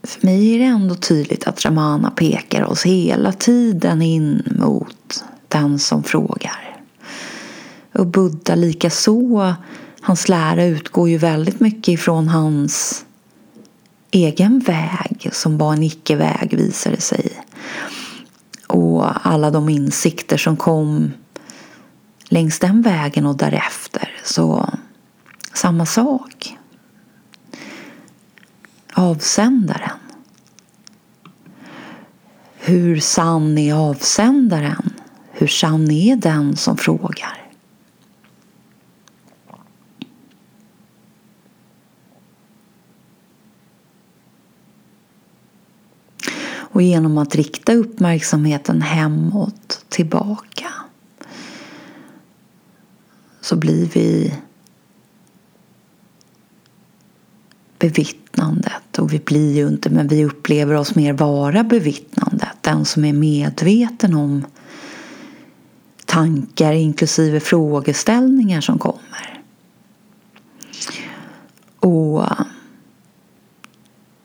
För 0.02 0.26
mig 0.26 0.54
är 0.54 0.58
det 0.58 0.64
ändå 0.64 0.94
tydligt 0.94 1.46
att 1.46 1.64
Ramana 1.64 2.10
pekar 2.10 2.64
oss 2.64 2.86
hela 2.86 3.32
tiden 3.32 4.02
in 4.02 4.42
mot 4.58 5.24
den 5.48 5.78
som 5.78 6.02
frågar. 6.02 6.76
Och 7.92 8.06
Buddha 8.06 8.54
likaså. 8.54 9.54
Hans 10.00 10.28
lära 10.28 10.64
utgår 10.64 11.08
ju 11.08 11.18
väldigt 11.18 11.60
mycket 11.60 11.88
ifrån 11.88 12.28
hans 12.28 13.05
egen 14.10 14.58
väg 14.58 15.28
som 15.32 15.58
var 15.58 15.72
en 15.72 15.82
icke-väg 15.82 16.56
visade 16.56 17.00
sig. 17.00 17.32
Och 18.66 19.26
alla 19.26 19.50
de 19.50 19.68
insikter 19.68 20.36
som 20.36 20.56
kom 20.56 21.12
längs 22.28 22.58
den 22.58 22.82
vägen 22.82 23.26
och 23.26 23.36
därefter. 23.36 24.10
Så 24.24 24.68
samma 25.54 25.86
sak. 25.86 26.56
Avsändaren. 28.92 29.98
Hur 32.58 33.00
sann 33.00 33.58
är 33.58 33.74
avsändaren? 33.74 34.90
Hur 35.32 35.46
sann 35.46 35.90
är 35.90 36.16
den 36.16 36.56
som 36.56 36.76
frågar? 36.76 37.45
Och 46.76 46.82
genom 46.82 47.18
att 47.18 47.34
rikta 47.34 47.74
uppmärksamheten 47.74 48.82
hemåt, 48.82 49.84
tillbaka 49.88 50.72
så 53.40 53.56
blir 53.56 53.86
vi 53.86 54.34
bevittnandet. 57.78 58.98
Och 58.98 59.12
vi 59.12 59.18
blir 59.18 59.56
ju 59.56 59.68
inte, 59.68 59.90
men 59.90 60.08
vi 60.08 60.24
upplever 60.24 60.74
oss 60.74 60.94
mer 60.94 61.12
vara 61.12 61.64
bevittnandet. 61.64 62.56
Den 62.60 62.84
som 62.84 63.04
är 63.04 63.12
medveten 63.12 64.14
om 64.14 64.44
tankar 66.04 66.72
inklusive 66.72 67.40
frågeställningar 67.40 68.60
som 68.60 68.78
kommer. 68.78 69.42
Och 71.78 72.24
eh, 72.24 72.46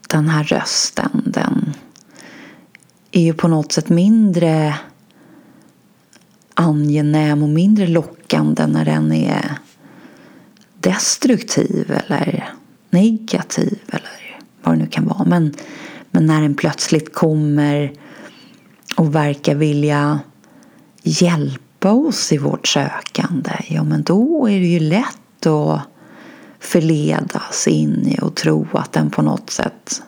den 0.07 0.29
här 0.29 0.43
rösten, 0.43 1.23
den 1.25 1.73
är 3.11 3.21
ju 3.21 3.33
på 3.33 3.47
något 3.47 3.71
sätt 3.71 3.89
mindre 3.89 4.75
angenäm 6.53 7.43
och 7.43 7.49
mindre 7.49 7.87
lockande 7.87 8.67
när 8.67 8.85
den 8.85 9.11
är 9.11 9.57
destruktiv 10.79 11.91
eller 11.91 12.53
negativ 12.89 13.79
eller 13.87 14.41
vad 14.61 14.75
det 14.75 14.79
nu 14.83 14.87
kan 14.87 15.07
vara. 15.07 15.25
Men, 15.25 15.53
men 16.11 16.25
när 16.25 16.41
den 16.41 16.55
plötsligt 16.55 17.13
kommer 17.13 17.93
och 18.97 19.15
verkar 19.15 19.55
vilja 19.55 20.19
hjälpa 21.03 21.91
oss 21.91 22.31
i 22.31 22.37
vårt 22.37 22.67
sökande, 22.67 23.51
ja 23.67 23.83
men 23.83 24.03
då 24.03 24.47
är 24.49 24.59
det 24.59 24.67
ju 24.67 24.79
lätt 24.79 25.45
att 25.45 25.81
förledas 26.59 27.67
in 27.67 28.07
i 28.07 28.19
och 28.21 28.35
tro 28.35 28.67
att 28.73 28.91
den 28.91 29.09
på 29.09 29.21
något 29.21 29.49
sätt 29.49 30.01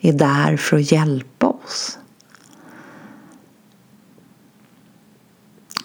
är 0.00 0.12
där 0.12 0.56
för 0.56 0.76
att 0.76 0.92
hjälpa 0.92 1.46
oss. 1.46 1.98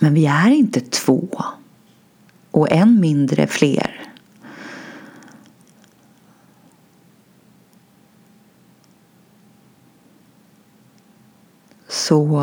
Men 0.04 0.14
vi 0.14 0.26
är 0.26 0.50
inte 0.50 0.80
två 0.80 1.44
och 2.52 2.72
än 2.72 3.00
mindre 3.00 3.48
fler. 3.48 4.14
Så 11.88 12.42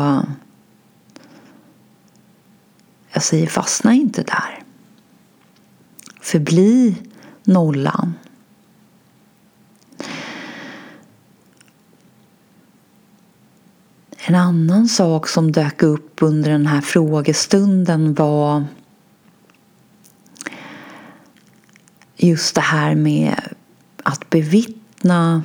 jag 3.11 3.23
säger 3.23 3.47
fastna 3.47 3.93
inte 3.93 4.23
där. 4.23 4.63
förbli 6.21 6.95
nollan. 7.43 8.13
En 14.29 14.35
annan 14.35 14.87
sak 14.87 15.27
som 15.27 15.51
dök 15.51 15.83
upp 15.83 16.21
under 16.21 16.51
den 16.51 16.65
här 16.65 16.81
frågestunden 16.81 18.13
var 18.13 18.65
just 22.17 22.55
det 22.55 22.61
här 22.61 22.95
med 22.95 23.41
att 24.03 24.29
bevittna 24.29 25.43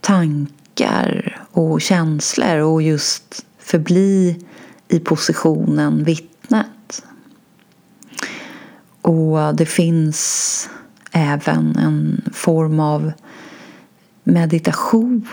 tankar 0.00 1.40
och 1.50 1.80
känslor 1.80 2.58
och 2.58 2.82
just 2.82 3.46
förbli 3.58 4.46
i 4.88 5.00
positionen 5.00 6.04
vittnet. 6.04 7.04
Och 9.02 9.56
det 9.56 9.66
finns 9.66 10.68
även 11.12 11.76
en 11.76 12.30
form 12.34 12.80
av 12.80 13.12
meditation 14.24 15.26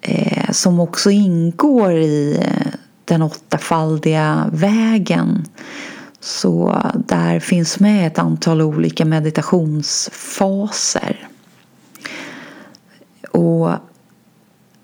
eh, 0.00 0.50
som 0.50 0.80
också 0.80 1.10
ingår 1.10 1.92
i 1.92 2.38
eh, 2.42 2.66
den 3.04 3.22
åttafaldiga 3.22 4.50
vägen. 4.52 5.44
Så 6.20 6.82
där 7.08 7.40
finns 7.40 7.80
med 7.80 8.06
ett 8.06 8.18
antal 8.18 8.62
olika 8.62 9.04
meditationsfaser. 9.04 11.28
Och 13.30 13.70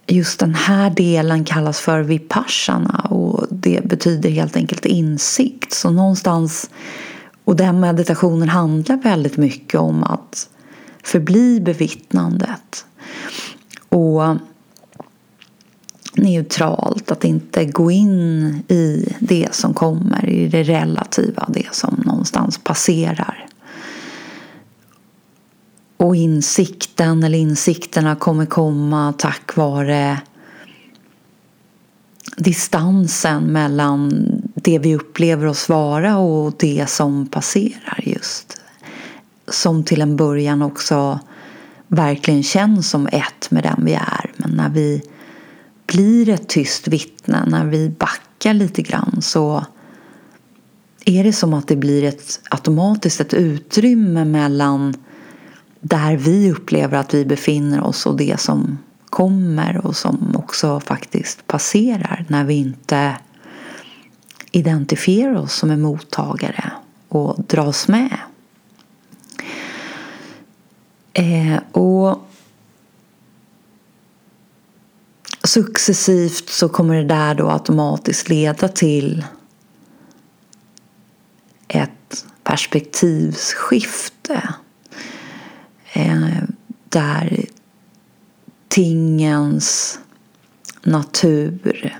just 0.06 0.40
den 0.40 0.54
här 0.54 0.90
delen 0.90 1.44
kallas 1.44 1.80
för 1.80 2.00
vipassana 2.00 3.06
och 3.10 3.46
det 3.50 3.84
betyder 3.84 4.30
helt 4.30 4.56
enkelt 4.56 4.84
insikt. 4.84 5.72
Så 5.72 5.90
någonstans, 5.90 6.70
och 7.44 7.56
den 7.56 7.80
meditationen 7.80 8.48
handlar 8.48 8.96
väldigt 8.96 9.36
mycket 9.36 9.80
om 9.80 10.04
att 10.04 10.48
förbli 11.02 11.60
bevittnandet. 11.60 12.86
Och 13.88 14.36
neutralt, 16.16 17.10
att 17.10 17.24
inte 17.24 17.64
gå 17.64 17.90
in 17.90 18.46
i 18.68 19.14
det 19.18 19.54
som 19.54 19.74
kommer, 19.74 20.28
i 20.28 20.48
det 20.48 20.62
relativa, 20.62 21.48
det 21.48 21.74
som 21.74 22.02
någonstans 22.06 22.58
passerar. 22.58 23.46
Och 25.96 26.16
insikten 26.16 27.24
eller 27.24 27.38
insikterna 27.38 28.16
kommer 28.16 28.46
komma 28.46 29.14
tack 29.18 29.56
vare 29.56 30.20
distansen 32.36 33.44
mellan 33.44 34.26
det 34.54 34.78
vi 34.78 34.94
upplever 34.94 35.46
oss 35.46 35.68
vara 35.68 36.18
och 36.18 36.54
det 36.58 36.86
som 36.88 37.26
passerar 37.26 38.00
just. 38.02 38.60
Som 39.48 39.84
till 39.84 40.02
en 40.02 40.16
början 40.16 40.62
också 40.62 41.18
verkligen 41.88 42.42
känns 42.42 42.90
som 42.90 43.06
ett 43.06 43.50
med 43.50 43.62
den 43.62 43.84
vi 43.84 43.94
är. 43.94 44.32
Men 44.36 44.50
när 44.50 44.68
vi 44.68 45.02
blir 45.86 46.28
ett 46.28 46.48
tyst 46.48 46.88
vittne, 46.88 47.44
när 47.46 47.64
vi 47.64 47.88
backar 47.90 48.54
lite 48.54 48.82
grann 48.82 49.22
så 49.22 49.64
är 51.04 51.24
det 51.24 51.32
som 51.32 51.54
att 51.54 51.68
det 51.68 51.76
blir 51.76 52.04
ett 52.04 52.40
automatiskt 52.50 53.20
ett 53.20 53.34
utrymme 53.34 54.24
mellan 54.24 54.94
där 55.80 56.16
vi 56.16 56.52
upplever 56.52 56.98
att 56.98 57.14
vi 57.14 57.24
befinner 57.24 57.82
oss 57.82 58.06
och 58.06 58.16
det 58.16 58.40
som 58.40 58.78
kommer 59.10 59.86
och 59.86 59.96
som 59.96 60.36
också 60.36 60.80
faktiskt 60.80 61.46
passerar 61.46 62.24
när 62.28 62.44
vi 62.44 62.54
inte 62.54 63.16
identifierar 64.50 65.34
oss 65.34 65.54
som 65.54 65.70
en 65.70 65.82
mottagare 65.82 66.72
och 67.08 67.44
dras 67.46 67.88
med. 67.88 68.18
Eh, 71.12 71.58
och 71.72 72.28
successivt 75.46 76.50
så 76.50 76.68
kommer 76.68 76.94
det 76.94 77.04
där 77.04 77.34
då 77.34 77.50
automatiskt 77.50 78.28
leda 78.28 78.68
till 78.68 79.24
ett 81.68 82.24
perspektivsskifte 82.42 84.54
eh, 85.92 86.42
där 86.88 87.44
tingens 88.68 89.98
natur, 90.82 91.98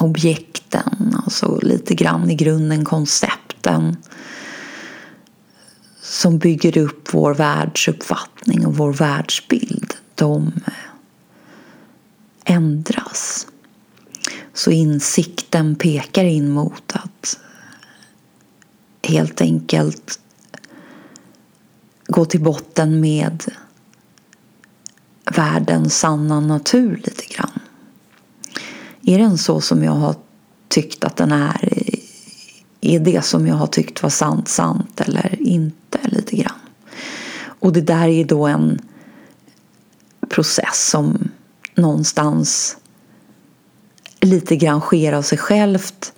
objekten, 0.00 1.16
alltså 1.24 1.58
lite 1.62 1.94
grann 1.94 2.30
i 2.30 2.34
grunden 2.34 2.84
koncepten 2.84 3.96
som 6.02 6.38
bygger 6.38 6.78
upp 6.78 7.14
vår 7.14 7.34
världsuppfattning 7.34 8.66
och 8.66 8.76
vår 8.76 8.92
världsbild, 8.92 9.94
de 10.14 10.52
ändras. 12.44 13.46
Så 14.52 14.70
insikten 14.70 15.76
pekar 15.76 16.24
in 16.24 16.50
mot 16.50 16.92
att 16.92 17.38
helt 19.02 19.40
enkelt 19.40 20.20
gå 22.06 22.24
till 22.24 22.42
botten 22.42 23.00
med 23.00 23.44
världens 25.36 25.98
sanna 25.98 26.40
natur 26.40 26.96
lite 27.04 27.24
grann. 27.34 27.60
Är 29.02 29.18
den 29.18 29.38
så 29.38 29.60
som 29.60 29.84
jag 29.84 29.92
har 29.92 30.14
tyckt 30.68 31.04
att 31.04 31.16
den 31.16 31.32
är? 31.32 31.68
Är 32.80 33.00
det 33.00 33.24
som 33.24 33.46
jag 33.46 33.54
har 33.54 33.66
tyckt 33.66 34.02
var 34.02 34.10
sant 34.10 34.48
sant 34.48 35.00
eller 35.00 35.42
inte 35.42 35.98
lite 36.02 36.36
grann? 36.36 36.58
Och 37.42 37.72
det 37.72 37.80
där 37.80 38.08
är 38.08 38.24
då 38.24 38.46
en 38.46 38.78
process 40.28 40.88
som 40.90 41.30
någonstans 41.74 42.76
lite 44.20 44.56
grann 44.56 44.80
sker 44.80 45.12
av 45.12 45.22
sig 45.22 45.38
självt 45.38 46.12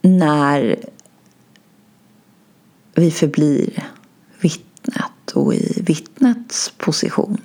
när 0.00 0.76
vi 2.94 3.10
förblir 3.10 3.88
vittnet 4.40 5.30
och 5.34 5.54
i 5.54 5.82
vittnets 5.86 6.72
position. 6.76 7.40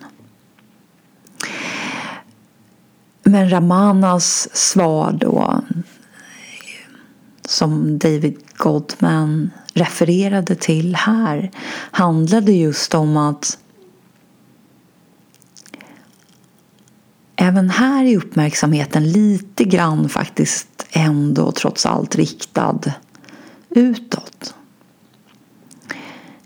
Men 3.23 3.49
Ramanas 3.49 4.55
svar 4.55 5.11
då 5.11 5.61
som 7.47 7.97
David 7.99 8.37
Godman 8.57 9.51
refererade 9.73 10.55
till 10.55 10.95
här 10.95 11.51
handlade 11.91 12.51
just 12.51 12.95
om 12.95 13.17
att 13.17 13.57
även 17.41 17.69
här 17.69 18.06
är 18.06 18.17
uppmärksamheten 18.17 19.12
lite 19.12 19.63
grann 19.63 20.10
faktiskt 20.10 20.88
ändå 20.91 21.52
trots 21.52 21.86
allt 21.86 22.15
riktad 22.15 22.80
utåt. 23.69 24.56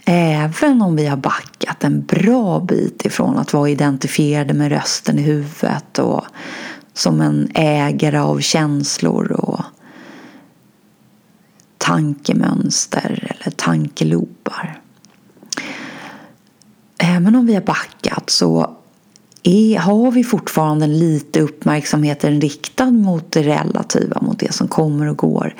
Även 0.05 0.81
om 0.81 0.95
vi 0.95 1.05
har 1.05 1.17
backat 1.17 1.83
en 1.83 2.05
bra 2.05 2.59
bit 2.59 3.05
ifrån 3.05 3.37
att 3.37 3.53
vara 3.53 3.69
identifierade 3.69 4.53
med 4.53 4.71
rösten 4.71 5.19
i 5.19 5.21
huvudet 5.21 5.99
och 5.99 6.25
som 6.93 7.21
en 7.21 7.51
ägare 7.55 8.17
av 8.17 8.39
känslor 8.39 9.31
och 9.31 9.61
tankemönster 11.77 13.35
eller 13.39 13.55
tankelopar. 13.55 14.81
Även 16.97 17.35
om 17.35 17.45
vi 17.45 17.53
har 17.53 17.61
backat 17.61 18.29
så 18.29 18.77
är, 19.43 19.79
har 19.79 20.11
vi 20.11 20.23
fortfarande 20.23 20.87
lite 20.87 21.41
uppmärksamheten 21.41 22.41
riktad 22.41 22.91
mot 22.91 23.31
det 23.31 23.43
relativa, 23.43 24.21
mot 24.21 24.39
det 24.39 24.53
som 24.53 24.67
kommer 24.67 25.09
och 25.09 25.17
går. 25.17 25.55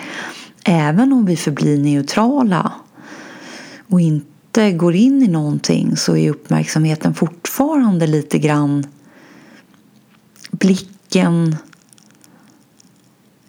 Även 0.66 1.14
om 1.14 1.26
vi 1.26 1.36
förblir 1.36 1.78
neutrala 1.78 2.72
och 3.88 4.02
inte 4.02 4.72
går 4.72 4.96
in 4.96 5.24
i 5.24 5.28
någonting 5.28 5.98
så 5.98 6.18
är 6.18 6.30
uppmärksamheten 6.30 7.14
fortfarande 7.14 8.08
lite 8.08 8.40
grann 8.40 8.86
blicken 10.52 11.56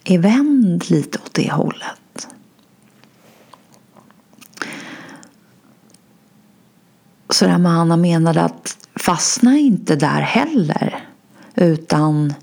är 0.03 0.19
vänd 0.19 0.89
lite 0.89 1.17
åt 1.17 1.33
det 1.33 1.51
hållet. 1.51 2.04
Så 7.35 7.47
Ramana 7.47 7.97
menade 7.97 8.41
att 8.41 8.77
fastna 8.95 9.57
inte 9.57 9.95
där 9.95 10.21
heller. 10.21 11.07
Utan 11.55 12.33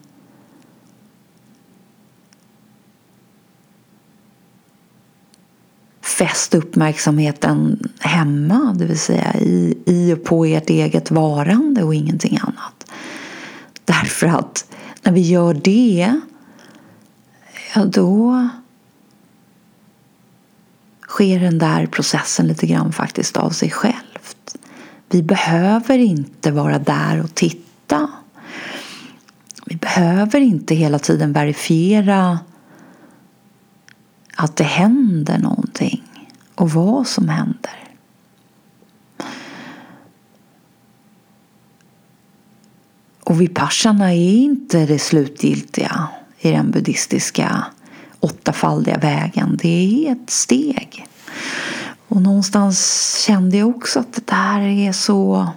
fäst 6.02 6.54
uppmärksamheten 6.54 7.88
hemma, 8.00 8.74
det 8.78 8.84
vill 8.84 8.98
säga 8.98 9.34
i, 9.34 9.78
i 9.86 10.12
och 10.14 10.24
på 10.24 10.44
ert 10.44 10.70
eget 10.70 11.10
varande 11.10 11.82
och 11.82 11.94
ingenting 11.94 12.38
annat. 12.42 12.90
Därför 13.84 14.26
att 14.26 14.66
när 15.02 15.12
vi 15.12 15.20
gör 15.20 15.54
det, 15.54 16.20
ja 17.74 17.84
då 17.84 18.48
sker 21.08 21.40
den 21.40 21.58
där 21.58 21.86
processen 21.86 22.46
lite 22.46 22.66
grann 22.66 22.92
faktiskt 22.92 23.36
av 23.36 23.50
sig 23.50 23.70
själv. 23.70 24.01
Vi 25.12 25.22
behöver 25.22 25.98
inte 25.98 26.50
vara 26.50 26.78
där 26.78 27.22
och 27.22 27.34
titta. 27.34 28.10
Vi 29.66 29.76
behöver 29.76 30.40
inte 30.40 30.74
hela 30.74 30.98
tiden 30.98 31.32
verifiera 31.32 32.38
att 34.36 34.56
det 34.56 34.64
händer 34.64 35.38
någonting 35.38 36.02
och 36.54 36.70
vad 36.70 37.06
som 37.06 37.28
händer. 37.28 37.94
Och 43.24 43.40
vipassana 43.40 44.14
är 44.14 44.32
inte 44.32 44.86
det 44.86 44.98
slutgiltiga 44.98 46.08
i 46.38 46.50
den 46.50 46.70
buddhistiska 46.70 47.64
åttafaldiga 48.20 48.98
vägen. 48.98 49.58
Det 49.62 50.06
är 50.08 50.12
ett 50.12 50.30
steg. 50.30 51.06
Och 52.08 52.22
någonstans 52.22 53.16
kände 53.26 53.56
jag 53.56 53.68
också 53.68 54.00
att 54.00 54.12
det 54.12 54.26
där 54.26 54.60
är 54.60 54.92
så 54.92 55.48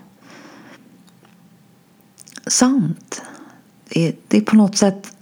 sant. 2.47 3.21
Det 3.89 4.07
är, 4.07 4.15
det 4.27 4.37
är 4.37 4.41
på 4.41 4.55
något 4.55 4.77
sätt 4.77 5.15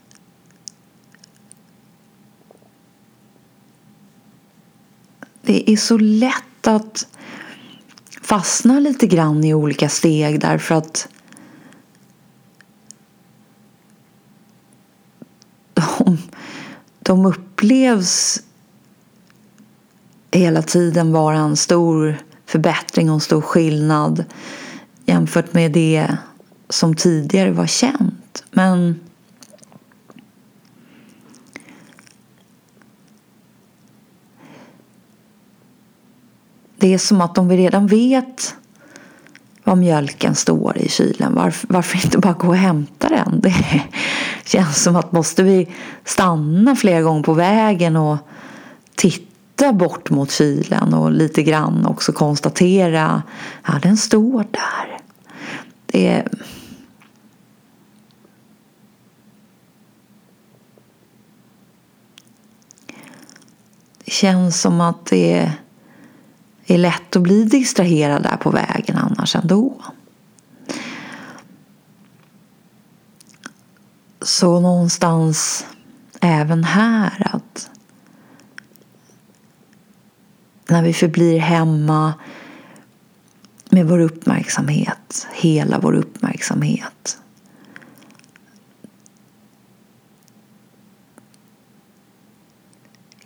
Det 5.45 5.71
är 5.71 5.77
så 5.77 5.97
lätt 5.97 6.67
att 6.67 7.07
fastna 8.21 8.79
lite 8.79 9.07
grann 9.07 9.43
i 9.43 9.53
olika 9.53 9.89
steg 9.89 10.39
därför 10.39 10.75
att 10.75 11.07
de, 15.73 16.17
de 16.99 17.25
upplevs 17.25 18.43
hela 20.35 20.61
tiden 20.61 21.11
vara 21.11 21.37
en 21.37 21.57
stor 21.57 22.17
förbättring 22.45 23.09
och 23.09 23.13
en 23.13 23.21
stor 23.21 23.41
skillnad 23.41 24.25
jämfört 25.05 25.53
med 25.53 25.71
det 25.71 26.07
som 26.69 26.95
tidigare 26.95 27.51
var 27.51 27.67
känt. 27.67 28.43
Men 28.51 28.99
det 36.77 36.93
är 36.93 36.97
som 36.97 37.21
att 37.21 37.37
om 37.37 37.47
vi 37.47 37.57
redan 37.57 37.87
vet 37.87 38.55
vad 39.63 39.77
mjölken 39.77 40.35
står 40.35 40.77
i 40.77 40.89
kylen. 40.89 41.35
Varför, 41.35 41.67
varför 41.73 42.05
inte 42.05 42.17
bara 42.17 42.33
gå 42.33 42.47
och 42.47 42.55
hämta 42.55 43.09
den? 43.09 43.39
Det 43.41 43.83
känns 44.45 44.83
som 44.83 44.95
att 44.95 45.11
måste 45.11 45.43
vi 45.43 45.67
stanna 46.05 46.75
flera 46.75 47.01
gånger 47.01 47.23
på 47.23 47.33
vägen 47.33 47.95
och 47.95 48.17
titta 48.95 49.32
bort 49.71 50.09
mot 50.09 50.31
kylen 50.31 50.93
och 50.93 51.11
lite 51.11 51.43
grann 51.43 51.85
också 51.85 52.13
konstatera 52.13 53.23
ja 53.67 53.79
den 53.81 53.97
står 53.97 54.45
där. 54.51 54.97
Det 55.85 56.23
Det 64.05 64.11
känns 64.11 64.61
som 64.61 64.81
att 64.81 65.05
det 65.05 65.51
är 66.65 66.77
lätt 66.77 67.15
att 67.15 67.21
bli 67.21 67.43
distraherad 67.43 68.23
där 68.23 68.37
på 68.37 68.49
vägen 68.49 68.97
annars 68.97 69.35
ändå. 69.35 69.81
Så 74.21 74.59
någonstans 74.59 75.65
även 76.21 76.63
här 76.63 77.31
att 77.33 77.69
när 80.73 80.83
vi 80.83 80.93
förblir 80.93 81.39
hemma 81.39 82.13
med 83.69 83.87
vår 83.87 83.99
uppmärksamhet, 83.99 85.27
hela 85.33 85.79
vår 85.79 85.93
uppmärksamhet. 85.93 87.19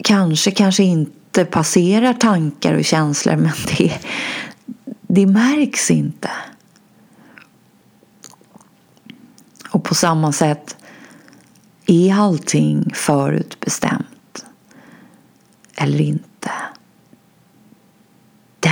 Kanske, 0.03 0.51
kanske 0.51 0.83
inte 0.83 1.45
passerar 1.45 2.13
tankar 2.13 2.73
och 2.73 2.85
känslor 2.85 3.35
men 3.35 3.51
det, 3.77 3.99
det 5.01 5.25
märks 5.25 5.91
inte. 5.91 6.31
Och 9.69 9.83
på 9.83 9.95
samma 9.95 10.31
sätt 10.31 10.77
är 11.85 12.13
allting 12.13 12.91
förutbestämt 12.93 14.45
eller 15.75 16.01
inte? 16.01 16.51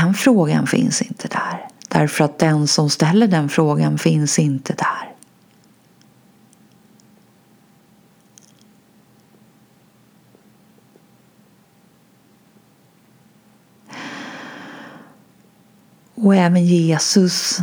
Den 0.05 0.13
frågan 0.13 0.67
finns 0.67 1.01
inte 1.01 1.27
där. 1.27 1.67
Därför 1.89 2.23
att 2.23 2.39
den 2.39 2.67
som 2.67 2.89
ställer 2.89 3.27
den 3.27 3.49
frågan 3.49 3.97
finns 3.97 4.39
inte 4.39 4.73
där. 4.73 5.15
Och 16.15 16.35
även 16.35 16.65
Jesus 16.65 17.59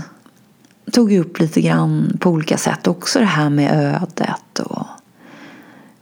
tog 0.93 1.13
upp 1.13 1.39
lite 1.39 1.61
grann 1.61 2.17
på 2.21 2.31
olika 2.31 2.57
sätt 2.57 2.87
också 2.87 3.19
det 3.19 3.25
här 3.25 3.51
med 3.51 3.73
ödet. 3.73 4.59
Och 4.59 4.87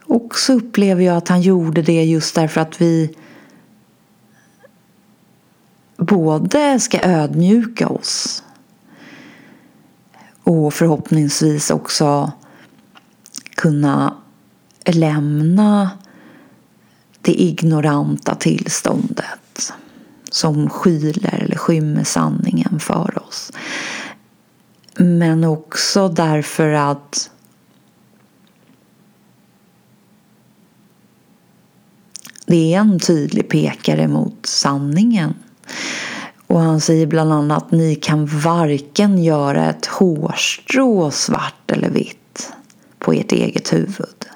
också 0.07 0.53
upplever 0.53 1.03
jag 1.03 1.17
att 1.17 1.29
han 1.29 1.41
gjorde 1.41 1.83
det 1.83 2.05
just 2.05 2.35
därför 2.35 2.61
att 2.61 2.81
vi 2.81 3.17
både 6.01 6.81
ska 6.81 7.01
ödmjuka 7.03 7.89
oss 7.89 8.45
och 10.43 10.75
förhoppningsvis 10.75 11.71
också 11.71 12.33
kunna 13.55 14.17
lämna 14.85 15.91
det 17.21 17.43
ignoranta 17.43 18.35
tillståndet 18.35 19.73
som 20.31 20.71
skyler 20.71 21.35
eller 21.35 21.57
skymmer 21.57 22.05
sanningen 22.05 22.81
för 22.81 23.23
oss. 23.29 23.53
Men 24.95 25.45
också 25.45 26.09
därför 26.09 26.73
att 26.73 27.31
det 32.47 32.75
är 32.75 32.79
en 32.81 33.01
tydlig 33.01 33.49
pekare 33.49 34.09
mot 34.09 34.47
sanningen. 34.47 35.35
Och 36.47 36.61
han 36.61 36.81
säger 36.81 37.07
bland 37.07 37.33
annat 37.33 37.63
att 37.63 37.71
ni 37.71 37.95
kan 37.95 38.27
varken 38.27 39.25
göra 39.25 39.71
ett 39.71 39.87
hårstrå 39.87 41.11
svart 41.11 41.71
eller 41.71 41.91
vitt 41.91 42.53
på 42.99 43.13
ert 43.13 43.33
eget 43.33 43.73
huvud. 43.73 44.27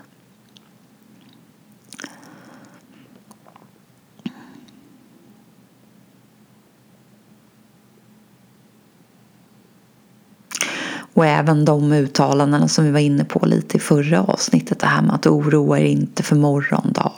Och 11.14 11.26
även 11.26 11.64
de 11.64 11.92
uttalandena 11.92 12.68
som 12.68 12.84
vi 12.84 12.90
var 12.90 13.00
inne 13.00 13.24
på 13.24 13.46
lite 13.46 13.76
i 13.76 13.80
förra 13.80 14.22
avsnittet. 14.22 14.78
Det 14.78 14.86
här 14.86 15.02
med 15.02 15.14
att 15.14 15.26
oroa 15.26 15.78
er 15.78 15.84
inte 15.84 16.22
för 16.22 16.36
morgondagen. 16.36 17.13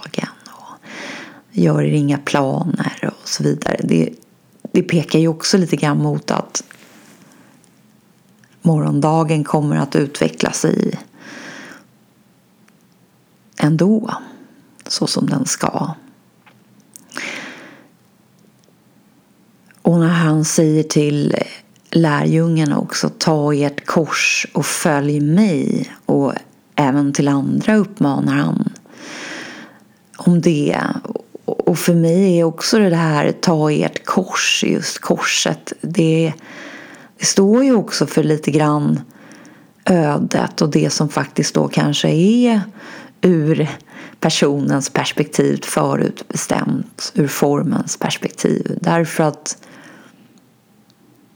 Gör 1.58 1.82
er 1.82 1.92
inga 1.92 2.18
planer 2.18 3.14
och 3.20 3.28
så 3.28 3.42
vidare. 3.42 3.80
Det, 3.84 4.10
det 4.72 4.82
pekar 4.82 5.18
ju 5.18 5.28
också 5.28 5.58
lite 5.58 5.76
grann 5.76 5.98
mot 5.98 6.30
att 6.30 6.62
morgondagen 8.62 9.44
kommer 9.44 9.76
att 9.76 9.96
utveckla 9.96 10.52
sig 10.52 10.98
ändå. 13.56 14.14
Så 14.86 15.06
som 15.06 15.26
den 15.26 15.46
ska. 15.46 15.94
Och 19.82 19.98
när 19.98 20.08
han 20.08 20.44
säger 20.44 20.82
till 20.82 21.36
lärjungarna 21.90 22.78
också, 22.78 23.08
ta 23.18 23.54
ert 23.54 23.86
kors 23.86 24.46
och 24.54 24.66
följ 24.66 25.20
mig. 25.20 25.90
Och 26.06 26.32
även 26.74 27.12
till 27.12 27.28
andra 27.28 27.76
uppmanar 27.76 28.34
han 28.34 28.72
om 30.16 30.40
det. 30.40 30.82
Och 31.46 31.78
för 31.78 31.94
mig 31.94 32.38
är 32.40 32.44
också 32.44 32.78
det 32.78 32.96
här, 32.96 33.32
ta 33.32 33.72
ert 33.72 34.04
kors, 34.04 34.64
just 34.66 34.98
korset, 34.98 35.72
det, 35.80 36.32
det 37.18 37.26
står 37.26 37.64
ju 37.64 37.74
också 37.74 38.06
för 38.06 38.22
lite 38.22 38.50
grann 38.50 39.00
ödet 39.84 40.62
och 40.62 40.70
det 40.70 40.90
som 40.90 41.08
faktiskt 41.08 41.54
då 41.54 41.68
kanske 41.68 42.08
är 42.08 42.60
ur 43.20 43.68
personens 44.20 44.90
perspektiv 44.90 45.60
förutbestämt, 45.64 47.12
ur 47.14 47.28
formens 47.28 47.96
perspektiv. 47.96 48.78
Därför 48.80 49.24
att 49.24 49.58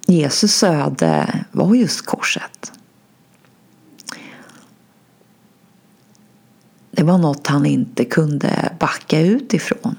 Jesus 0.07 0.63
öde 0.63 1.45
var 1.53 1.75
just 1.75 2.07
korset. 2.07 2.73
Det 7.01 7.05
var 7.05 7.19
något 7.19 7.47
han 7.47 7.67
inte 7.67 8.05
kunde 8.05 8.73
backa 8.79 9.21
ut 9.21 9.55
ifrån. 9.55 9.97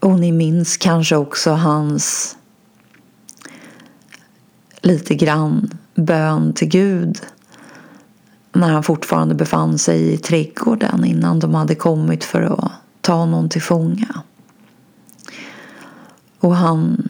Och 0.00 0.20
ni 0.20 0.32
minns 0.32 0.76
kanske 0.76 1.16
också 1.16 1.50
hans 1.50 2.36
lite 4.80 5.14
grann 5.14 5.78
bön 5.94 6.52
till 6.52 6.68
Gud 6.68 7.18
när 8.52 8.72
han 8.72 8.82
fortfarande 8.82 9.34
befann 9.34 9.78
sig 9.78 10.12
i 10.12 10.16
trädgården 10.16 11.04
innan 11.04 11.40
de 11.40 11.54
hade 11.54 11.74
kommit 11.74 12.24
för 12.24 12.42
att 12.42 12.72
ta 13.00 13.26
någon 13.26 13.48
till 13.48 13.62
fånga. 13.62 14.22
Och 16.40 16.56
han 16.56 17.08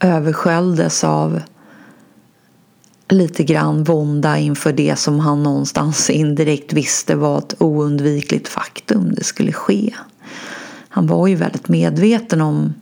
översköljdes 0.00 1.04
av 1.04 1.42
lite 3.08 3.44
grann 3.44 3.84
vånda 3.84 4.38
inför 4.38 4.72
det 4.72 4.96
som 4.96 5.20
han 5.20 5.42
någonstans 5.42 6.10
indirekt 6.10 6.72
visste 6.72 7.14
var 7.14 7.38
ett 7.38 7.54
oundvikligt 7.58 8.48
faktum. 8.48 9.14
Det 9.14 9.24
skulle 9.24 9.52
ske. 9.52 9.94
Han 10.88 11.06
var 11.06 11.26
ju 11.26 11.34
väldigt 11.34 11.68
medveten 11.68 12.40
om 12.40 12.74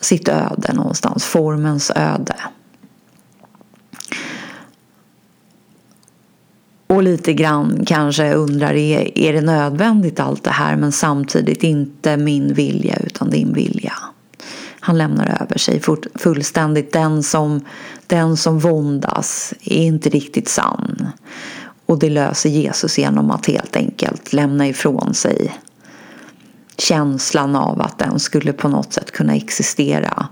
sitt 0.00 0.28
öde 0.28 0.72
någonstans, 0.72 1.24
formens 1.24 1.90
öde. 1.96 2.36
Och 6.86 7.02
lite 7.02 7.32
grann 7.32 7.84
kanske 7.86 8.34
undrar, 8.34 8.74
är, 8.74 9.18
är 9.18 9.32
det 9.32 9.40
nödvändigt 9.40 10.20
allt 10.20 10.44
det 10.44 10.50
här 10.50 10.76
men 10.76 10.92
samtidigt 10.92 11.62
inte 11.62 12.16
min 12.16 12.54
vilja 12.54 12.96
utan 13.06 13.30
din 13.30 13.52
vilja. 13.52 13.92
Han 14.80 14.98
lämnar 14.98 15.42
över 15.42 15.58
sig 15.58 15.80
fullständigt. 16.14 16.92
Den 16.92 17.22
som, 17.22 17.60
den 18.06 18.36
som 18.36 18.58
våndas 18.58 19.54
är 19.60 19.76
inte 19.76 20.08
riktigt 20.08 20.48
sann. 20.48 21.08
Och 21.86 21.98
det 21.98 22.10
löser 22.10 22.50
Jesus 22.50 22.98
genom 22.98 23.30
att 23.30 23.46
helt 23.46 23.76
enkelt 23.76 24.32
lämna 24.32 24.68
ifrån 24.68 25.14
sig 25.14 25.58
känslan 26.78 27.56
av 27.56 27.80
att 27.80 27.98
den 27.98 28.20
skulle 28.20 28.52
på 28.52 28.68
något 28.68 28.92
sätt 28.92 29.10
kunna 29.10 29.34
existera 29.34 30.28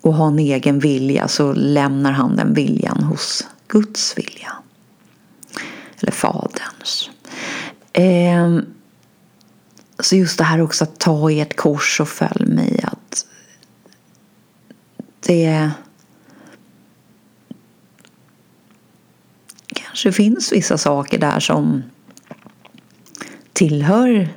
och 0.00 0.14
ha 0.14 0.28
en 0.28 0.38
egen 0.38 0.78
vilja 0.78 1.28
så 1.28 1.52
lämnar 1.52 2.12
han 2.12 2.36
den 2.36 2.54
viljan 2.54 3.02
hos 3.02 3.46
Guds 3.68 4.18
vilja. 4.18 4.52
Eller 6.00 6.12
Faderns. 6.12 7.10
Ehm, 7.92 8.64
så 9.98 10.16
just 10.16 10.38
det 10.38 10.44
här 10.44 10.60
också 10.60 10.84
att 10.84 10.98
ta 10.98 11.30
ert 11.32 11.56
kors 11.56 12.00
och 12.00 12.08
följ 12.08 12.46
mig. 12.46 12.80
Att 12.82 13.26
det 15.20 15.70
kanske 19.98 20.22
finns 20.22 20.52
vissa 20.52 20.78
saker 20.78 21.18
där 21.18 21.40
som 21.40 21.82
tillhör 23.52 24.28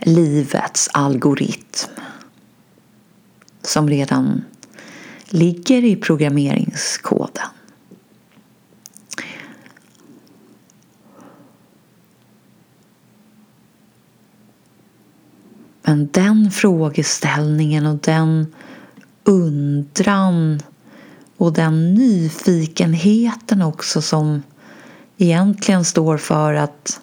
livets 0.00 0.88
algoritm 0.92 1.90
som 3.62 3.88
redan 3.88 4.44
ligger 5.28 5.84
i 5.84 5.96
programmeringskoden. 5.96 7.46
Men 15.82 16.08
den 16.12 16.50
frågeställningen 16.50 17.86
och 17.86 17.98
den 17.98 18.54
undran 19.24 20.60
och 21.36 21.52
den 21.52 21.94
nyfikenheten 21.94 23.62
också 23.62 24.02
som 24.02 24.42
egentligen 25.16 25.84
står 25.84 26.16
för 26.16 26.54
att 26.54 27.00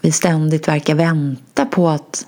vi 0.00 0.12
ständigt 0.12 0.68
verkar 0.68 0.94
vänta 0.94 1.66
på 1.66 1.88
att 1.88 2.26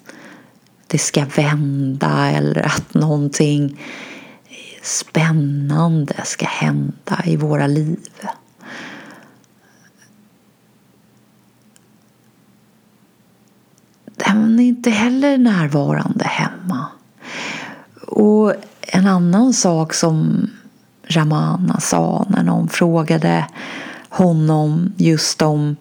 det 0.86 0.98
ska 0.98 1.24
vända 1.36 2.30
eller 2.30 2.66
att 2.66 2.94
någonting 2.94 3.80
spännande 4.82 6.14
ska 6.24 6.46
hända 6.46 7.22
i 7.24 7.36
våra 7.36 7.66
liv. 7.66 8.09
Den 14.05 14.61
är 14.61 14.64
inte 14.64 14.90
heller 14.90 15.38
närvarande 15.38 16.24
hemma. 16.24 16.86
Och 18.07 18.55
en 18.80 19.07
annan 19.07 19.53
sak 19.53 19.94
som 19.94 20.51
Ramana 21.03 21.80
sa 21.80 22.26
när 22.28 22.42
någon 22.42 22.68
frågade 22.68 23.46
honom 24.11 24.92
just 24.96 25.42
om 25.42 25.76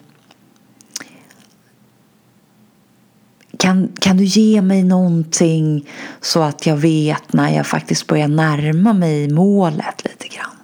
kan, 3.58 3.92
kan 4.00 4.18
du 4.18 4.24
ge 4.24 4.62
mig 4.62 4.84
någonting 4.84 5.90
så 6.22 6.42
att 6.42 6.66
jag 6.66 6.78
vet 6.78 7.34
när 7.34 7.50
jag 7.50 7.68
faktiskt 7.68 8.08
börjar 8.08 8.28
närma 8.28 8.94
mig 8.94 9.30
målet 9.30 10.04
lite 10.04 10.28
grann? 10.28 10.56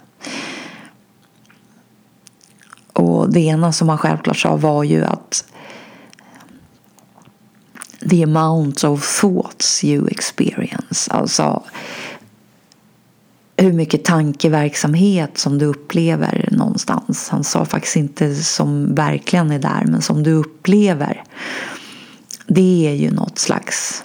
Och 2.93 3.31
det 3.31 3.39
ena 3.39 3.73
som 3.73 3.89
han 3.89 3.97
självklart 3.97 4.37
sa 4.37 4.55
var 4.55 4.83
ju 4.83 5.05
att 5.05 5.45
the 8.09 8.23
amount 8.23 8.83
of 8.83 9.21
thoughts 9.21 9.83
you 9.83 10.07
experience. 10.07 11.11
Alltså 11.11 11.63
hur 13.57 13.73
mycket 13.73 14.03
tankeverksamhet 14.03 15.37
som 15.37 15.57
du 15.57 15.65
upplever 15.65 16.49
någonstans. 16.51 17.29
Han 17.29 17.43
sa 17.43 17.65
faktiskt 17.65 17.95
inte 17.95 18.35
som 18.35 18.95
verkligen 18.95 19.51
är 19.51 19.59
där, 19.59 19.85
men 19.85 20.01
som 20.01 20.23
du 20.23 20.31
upplever. 20.31 21.23
Det 22.47 22.87
är 22.87 22.93
ju 22.93 23.11
något 23.11 23.39
slags 23.39 24.03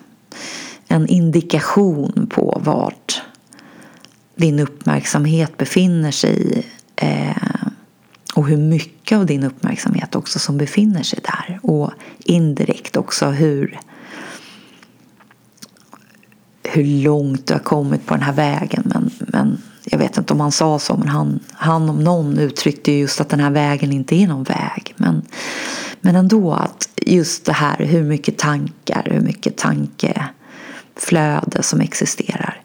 en 0.89 1.07
indikation 1.07 2.27
på 2.31 2.61
vart 2.65 3.23
din 4.37 4.61
uppmärksamhet 4.61 5.57
befinner 5.57 6.11
sig 6.11 6.67
eh, 6.97 7.67
och 8.35 8.49
hur 8.49 8.57
mycket 8.57 9.19
av 9.19 9.27
din 9.27 9.45
uppmärksamhet 9.45 10.15
också 10.15 10.39
som 10.39 10.59
befinner 10.59 11.03
sig 11.03 11.19
där 11.23 11.61
och 11.63 11.91
indirekt 12.19 12.97
också 12.97 13.27
hur 13.27 13.81
hur 16.73 16.85
långt 16.85 17.47
du 17.47 17.55
har 17.55 17.61
kommit 17.61 18.07
på 18.07 18.15
den 18.15 18.23
här 18.23 18.33
vägen 18.33 18.83
men, 18.85 19.11
men 19.19 19.63
jag 19.85 19.99
vet 19.99 20.19
inte 20.19 20.33
om 20.33 20.41
han 20.41 20.53
sa 20.53 20.79
så 20.79 20.97
men 20.97 21.09
han, 21.09 21.41
han 21.53 21.89
om 21.89 22.05
någon 22.05 22.39
uttryckte 22.39 22.93
just 22.93 23.21
att 23.21 23.29
den 23.29 23.41
här 23.41 23.51
vägen 23.51 23.93
inte 23.93 24.15
är 24.15 24.29
någon 24.29 24.45
väg 24.45 24.95
men, 24.97 25.23
men 26.01 26.17
ändå 26.17 26.53
att 26.53 26.89
just 26.97 27.45
det 27.45 27.53
här 27.53 27.85
hur 27.85 28.03
mycket 28.03 28.39
tankar, 28.39 29.09
hur 29.11 29.21
mycket 29.21 29.57
tankeflöde 29.57 31.63
som 31.63 31.81
existerar. 31.81 32.61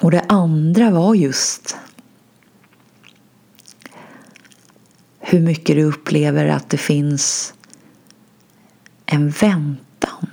Och 0.00 0.10
det 0.10 0.24
andra 0.28 0.90
var 0.90 1.14
just 1.14 1.76
hur 5.20 5.40
mycket 5.40 5.76
du 5.76 5.84
upplever 5.84 6.46
att 6.46 6.70
det 6.70 6.78
finns 6.78 7.54
en 9.06 9.30
väntan. 9.30 10.26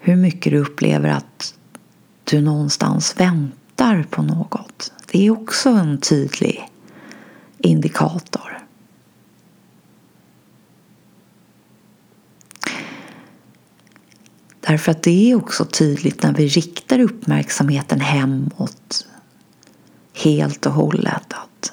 Hur 0.00 0.16
mycket 0.30 0.52
du 0.52 0.58
upplever 0.58 1.08
att 1.08 1.54
du 2.24 2.40
någonstans 2.40 3.20
väntar 3.20 4.06
på 4.10 4.22
något. 4.22 4.92
Det 5.12 5.26
är 5.26 5.30
också 5.30 5.70
en 5.70 5.98
tydlig 6.00 6.68
indikator. 7.58 8.58
Därför 14.60 14.92
att 14.92 15.02
det 15.02 15.30
är 15.30 15.34
också 15.34 15.64
tydligt 15.64 16.22
när 16.22 16.34
vi 16.34 16.48
riktar 16.48 16.98
uppmärksamheten 16.98 18.00
hemåt 18.00 19.06
helt 20.14 20.66
och 20.66 20.72
hållet 20.72 21.32
att 21.32 21.72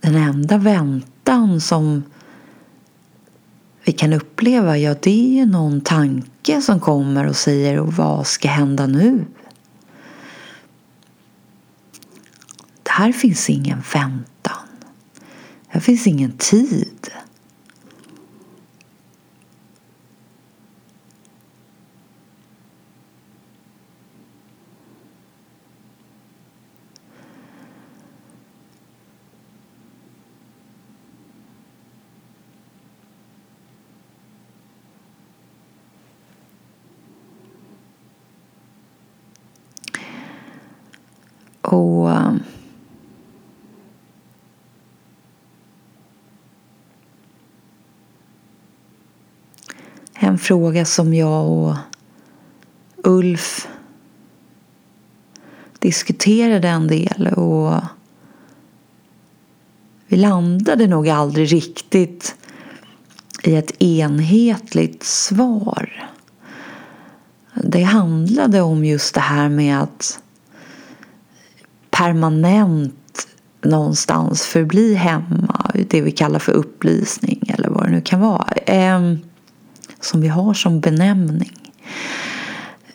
den 0.00 0.14
enda 0.14 0.58
väntan 0.58 1.60
som 1.60 2.02
vi 3.84 3.92
kan 3.92 4.12
uppleva, 4.12 4.78
ja 4.78 4.94
det 5.02 5.10
är 5.10 5.38
ju 5.38 5.46
någon 5.46 5.80
tanke 5.80 6.62
som 6.62 6.80
kommer 6.80 7.26
och 7.26 7.36
säger 7.36 7.78
vad 7.78 8.26
ska 8.26 8.48
hända 8.48 8.86
nu? 8.86 9.24
Här 13.02 13.12
finns 13.12 13.50
ingen 13.50 13.82
väntan. 13.94 14.66
Här 15.66 15.80
finns 15.80 16.06
ingen 16.06 16.32
tid. 16.32 17.10
Och 41.62 42.10
en 50.32 50.38
fråga 50.38 50.84
som 50.84 51.14
jag 51.14 51.50
och 51.50 51.74
Ulf 53.04 53.68
diskuterade 55.78 56.68
en 56.68 56.88
del 56.88 57.26
och 57.26 57.80
vi 60.06 60.16
landade 60.16 60.86
nog 60.86 61.08
aldrig 61.08 61.52
riktigt 61.52 62.36
i 63.42 63.56
ett 63.56 63.82
enhetligt 63.82 65.02
svar. 65.02 66.10
Det 67.54 67.82
handlade 67.82 68.60
om 68.60 68.84
just 68.84 69.14
det 69.14 69.20
här 69.20 69.48
med 69.48 69.82
att 69.82 70.22
permanent 71.90 73.28
någonstans 73.62 74.42
förbli 74.42 74.94
hemma. 74.94 75.70
Det 75.88 76.00
vi 76.00 76.10
kallar 76.10 76.38
för 76.38 76.52
upplysning 76.52 77.54
eller 77.58 77.68
vad 77.68 77.84
det 77.84 77.90
nu 77.90 78.00
kan 78.00 78.20
vara. 78.20 78.52
Ehm, 78.66 79.18
som 80.02 80.20
vi 80.20 80.28
har 80.28 80.54
som 80.54 80.80
benämning. 80.80 81.72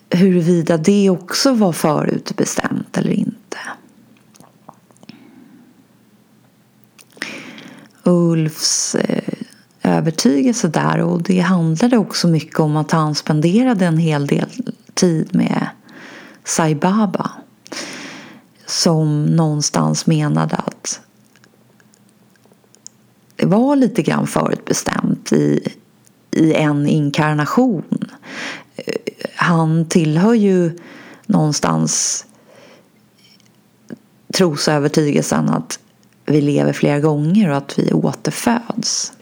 Huruvida 0.10 0.78
det 0.78 1.10
också 1.10 1.54
var 1.54 1.72
förutbestämt 1.72 2.98
eller 2.98 3.12
inte. 3.12 3.58
Ulfs 8.04 8.96
eh, 8.96 9.34
övertygelse 9.84 10.68
där 10.68 11.02
och 11.02 11.24
det 11.24 11.40
handlade 11.40 11.98
också 11.98 12.28
mycket 12.28 12.60
om 12.60 12.78
att 12.78 12.92
han 12.92 13.16
spenderade 13.16 13.86
en 13.86 13.98
hel 13.98 14.28
del 14.28 14.50
tid 14.94 15.36
med 15.36 15.68
Sai 16.44 16.76
Baba 16.76 17.32
som 18.66 19.26
någonstans 19.26 20.06
menade 20.06 20.56
att 20.56 21.02
det 23.36 23.46
var 23.46 23.76
lite 23.76 24.02
grann 24.02 24.28
förutbestämt 24.28 25.32
i, 25.32 25.74
i 26.32 26.54
en 26.54 26.88
inkarnation. 26.88 28.12
Han 29.36 29.86
tillhör 29.86 30.34
ju 30.34 30.78
någonstans 31.26 32.26
trosövertygelsen 34.34 35.50
att 35.50 35.80
vi 36.26 36.42
lever 36.42 36.74
flera 36.74 37.00
gånger 37.00 37.50
och 37.50 37.58
att 37.58 37.80
vi 37.80 37.94
återföds. 37.94 39.14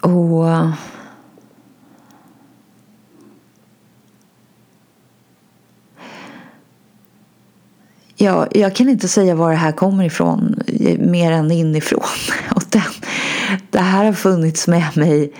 Och 0.00 0.46
Ja, 8.22 8.46
jag 8.50 8.74
kan 8.74 8.88
inte 8.88 9.08
säga 9.08 9.34
var 9.34 9.50
det 9.50 9.56
här 9.56 9.72
kommer 9.72 10.04
ifrån 10.04 10.62
mer 10.98 11.32
än 11.32 11.50
inifrån. 11.50 12.04
Och 12.54 12.62
den, 12.68 12.82
det 13.70 13.78
här 13.78 14.04
har 14.04 14.12
funnits 14.12 14.68
med 14.68 14.96
mig 14.96 15.32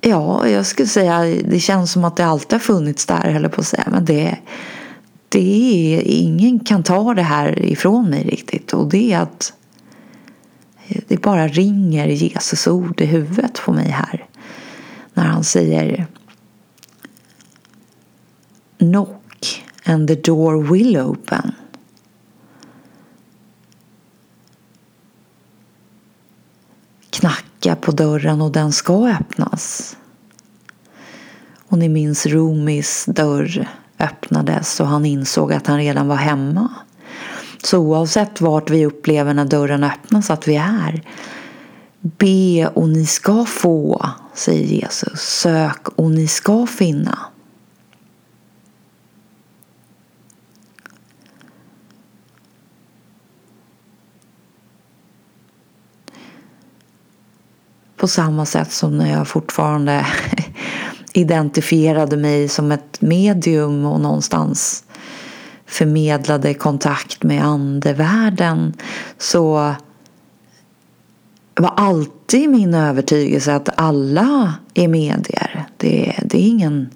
Ja, 0.00 0.48
jag 0.48 0.66
skulle 0.66 0.88
säga 0.88 1.42
det 1.44 1.60
känns 1.60 1.92
som 1.92 2.04
att 2.04 2.16
det 2.16 2.24
alltid 2.26 2.52
har 2.52 2.58
funnits 2.58 3.06
där, 3.06 3.30
höll 3.30 3.48
på 3.48 3.60
att 3.60 3.66
säga. 3.66 3.88
Men 3.90 4.04
det, 4.04 4.36
det 5.28 5.96
är, 5.96 6.02
ingen 6.04 6.60
kan 6.60 6.82
ta 6.82 7.14
det 7.14 7.22
här 7.22 7.64
ifrån 7.64 8.10
mig 8.10 8.24
riktigt. 8.24 8.72
Och 8.72 8.88
det 8.88 9.12
är 9.12 9.18
att 9.18 9.52
det 11.08 11.20
bara 11.22 11.48
ringer 11.48 12.06
Jesus 12.06 12.66
ord 12.66 13.00
i 13.00 13.06
huvudet 13.06 13.60
på 13.64 13.72
mig 13.72 13.88
här. 13.88 14.26
När 15.14 15.24
han 15.24 15.44
säger 15.44 16.06
Knock 18.78 19.64
and 19.84 20.08
the 20.08 20.14
door 20.14 20.72
will 20.72 20.96
open. 20.96 21.52
Knacka 27.20 27.76
på 27.76 27.92
dörren 27.92 28.40
och 28.40 28.52
den 28.52 28.72
ska 28.72 29.08
öppnas. 29.08 29.96
Och 31.68 31.78
ni 31.78 31.88
minns 31.88 32.26
Rumis 32.26 33.04
dörr 33.08 33.68
öppnades 33.98 34.80
och 34.80 34.86
han 34.86 35.06
insåg 35.06 35.52
att 35.52 35.66
han 35.66 35.78
redan 35.78 36.08
var 36.08 36.16
hemma. 36.16 36.68
Så 37.62 37.78
oavsett 37.78 38.40
vart 38.40 38.70
vi 38.70 38.86
upplever 38.86 39.34
när 39.34 39.44
dörren 39.44 39.84
öppnas 39.84 40.30
att 40.30 40.48
vi 40.48 40.56
är 40.56 41.02
Be 42.00 42.68
och 42.74 42.88
ni 42.88 43.06
ska 43.06 43.44
få, 43.44 44.06
säger 44.34 44.64
Jesus. 44.64 45.20
Sök 45.20 45.88
och 45.88 46.10
ni 46.10 46.28
ska 46.28 46.66
finna. 46.66 47.18
På 58.00 58.08
samma 58.08 58.46
sätt 58.46 58.72
som 58.72 58.98
när 58.98 59.12
jag 59.12 59.28
fortfarande 59.28 60.06
identifierade 61.12 62.16
mig 62.16 62.48
som 62.48 62.72
ett 62.72 63.00
medium 63.00 63.84
och 63.84 64.00
någonstans 64.00 64.84
förmedlade 65.66 66.54
kontakt 66.54 67.22
med 67.22 67.44
andevärlden 67.44 68.72
så 69.18 69.74
var 71.54 71.72
alltid 71.76 72.50
min 72.50 72.74
övertygelse 72.74 73.54
att 73.54 73.68
alla 73.76 74.54
är 74.74 74.88
medier. 74.88 75.64
Det, 75.76 76.14
det 76.24 76.38
är 76.38 76.48
ingen 76.48 76.90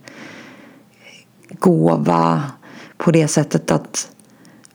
gåva 1.51 2.43
på 2.97 3.11
det 3.11 3.29
sättet 3.29 3.71
att 3.71 4.11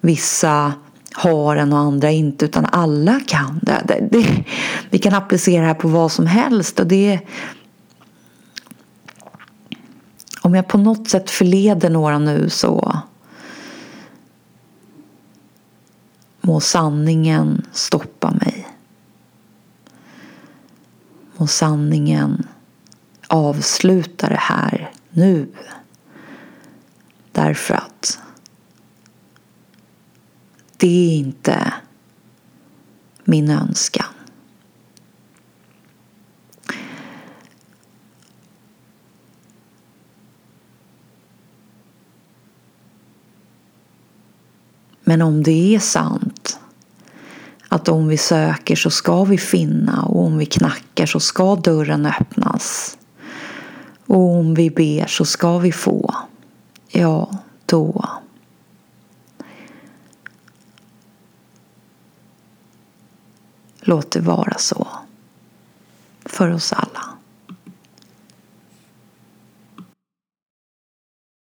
vissa 0.01 0.73
har 1.19 1.55
en 1.55 1.73
och 1.73 1.79
andra 1.79 2.11
inte 2.11 2.45
utan 2.45 2.65
alla 2.65 3.19
kan 3.27 3.59
det. 3.61 3.83
det, 3.87 4.07
det 4.11 4.43
vi 4.89 4.99
kan 4.99 5.13
applicera 5.13 5.61
det 5.61 5.67
här 5.67 5.73
på 5.73 5.87
vad 5.87 6.11
som 6.11 6.27
helst 6.27 6.79
och 6.79 6.87
det 6.87 7.19
om 10.41 10.55
jag 10.55 10.67
på 10.67 10.77
något 10.77 11.09
sätt 11.09 11.29
förleder 11.29 11.89
några 11.89 12.19
nu 12.19 12.49
så 12.49 13.01
må 16.41 16.59
sanningen 16.59 17.65
stoppa 17.71 18.31
mig. 18.31 18.67
Må 21.37 21.47
sanningen 21.47 22.47
avsluta 23.27 24.29
det 24.29 24.39
här 24.39 24.91
nu. 25.09 25.47
Därför 27.31 27.73
att 27.73 28.19
det 30.79 30.87
är 30.87 31.17
inte 31.17 31.73
min 33.23 33.49
önskan. 33.49 34.05
Men 45.03 45.21
om 45.21 45.43
det 45.43 45.75
är 45.75 45.79
sant 45.79 46.59
att 47.67 47.89
om 47.89 48.07
vi 48.07 48.17
söker 48.17 48.75
så 48.75 48.89
ska 48.89 49.23
vi 49.23 49.37
finna 49.37 50.03
och 50.03 50.25
om 50.25 50.37
vi 50.37 50.45
knackar 50.45 51.05
så 51.05 51.19
ska 51.19 51.55
dörren 51.55 52.05
öppnas. 52.05 52.97
Och 54.05 54.35
om 54.35 54.53
vi 54.53 54.69
ber 54.69 55.05
så 55.07 55.25
ska 55.25 55.57
vi 55.57 55.71
få. 55.71 56.15
Ja, 56.91 57.37
då. 57.65 58.18
Låt 63.81 64.11
det 64.11 64.19
vara 64.19 64.57
så. 64.57 64.87
För 66.25 66.53
oss 66.53 66.73
alla. 66.73 67.18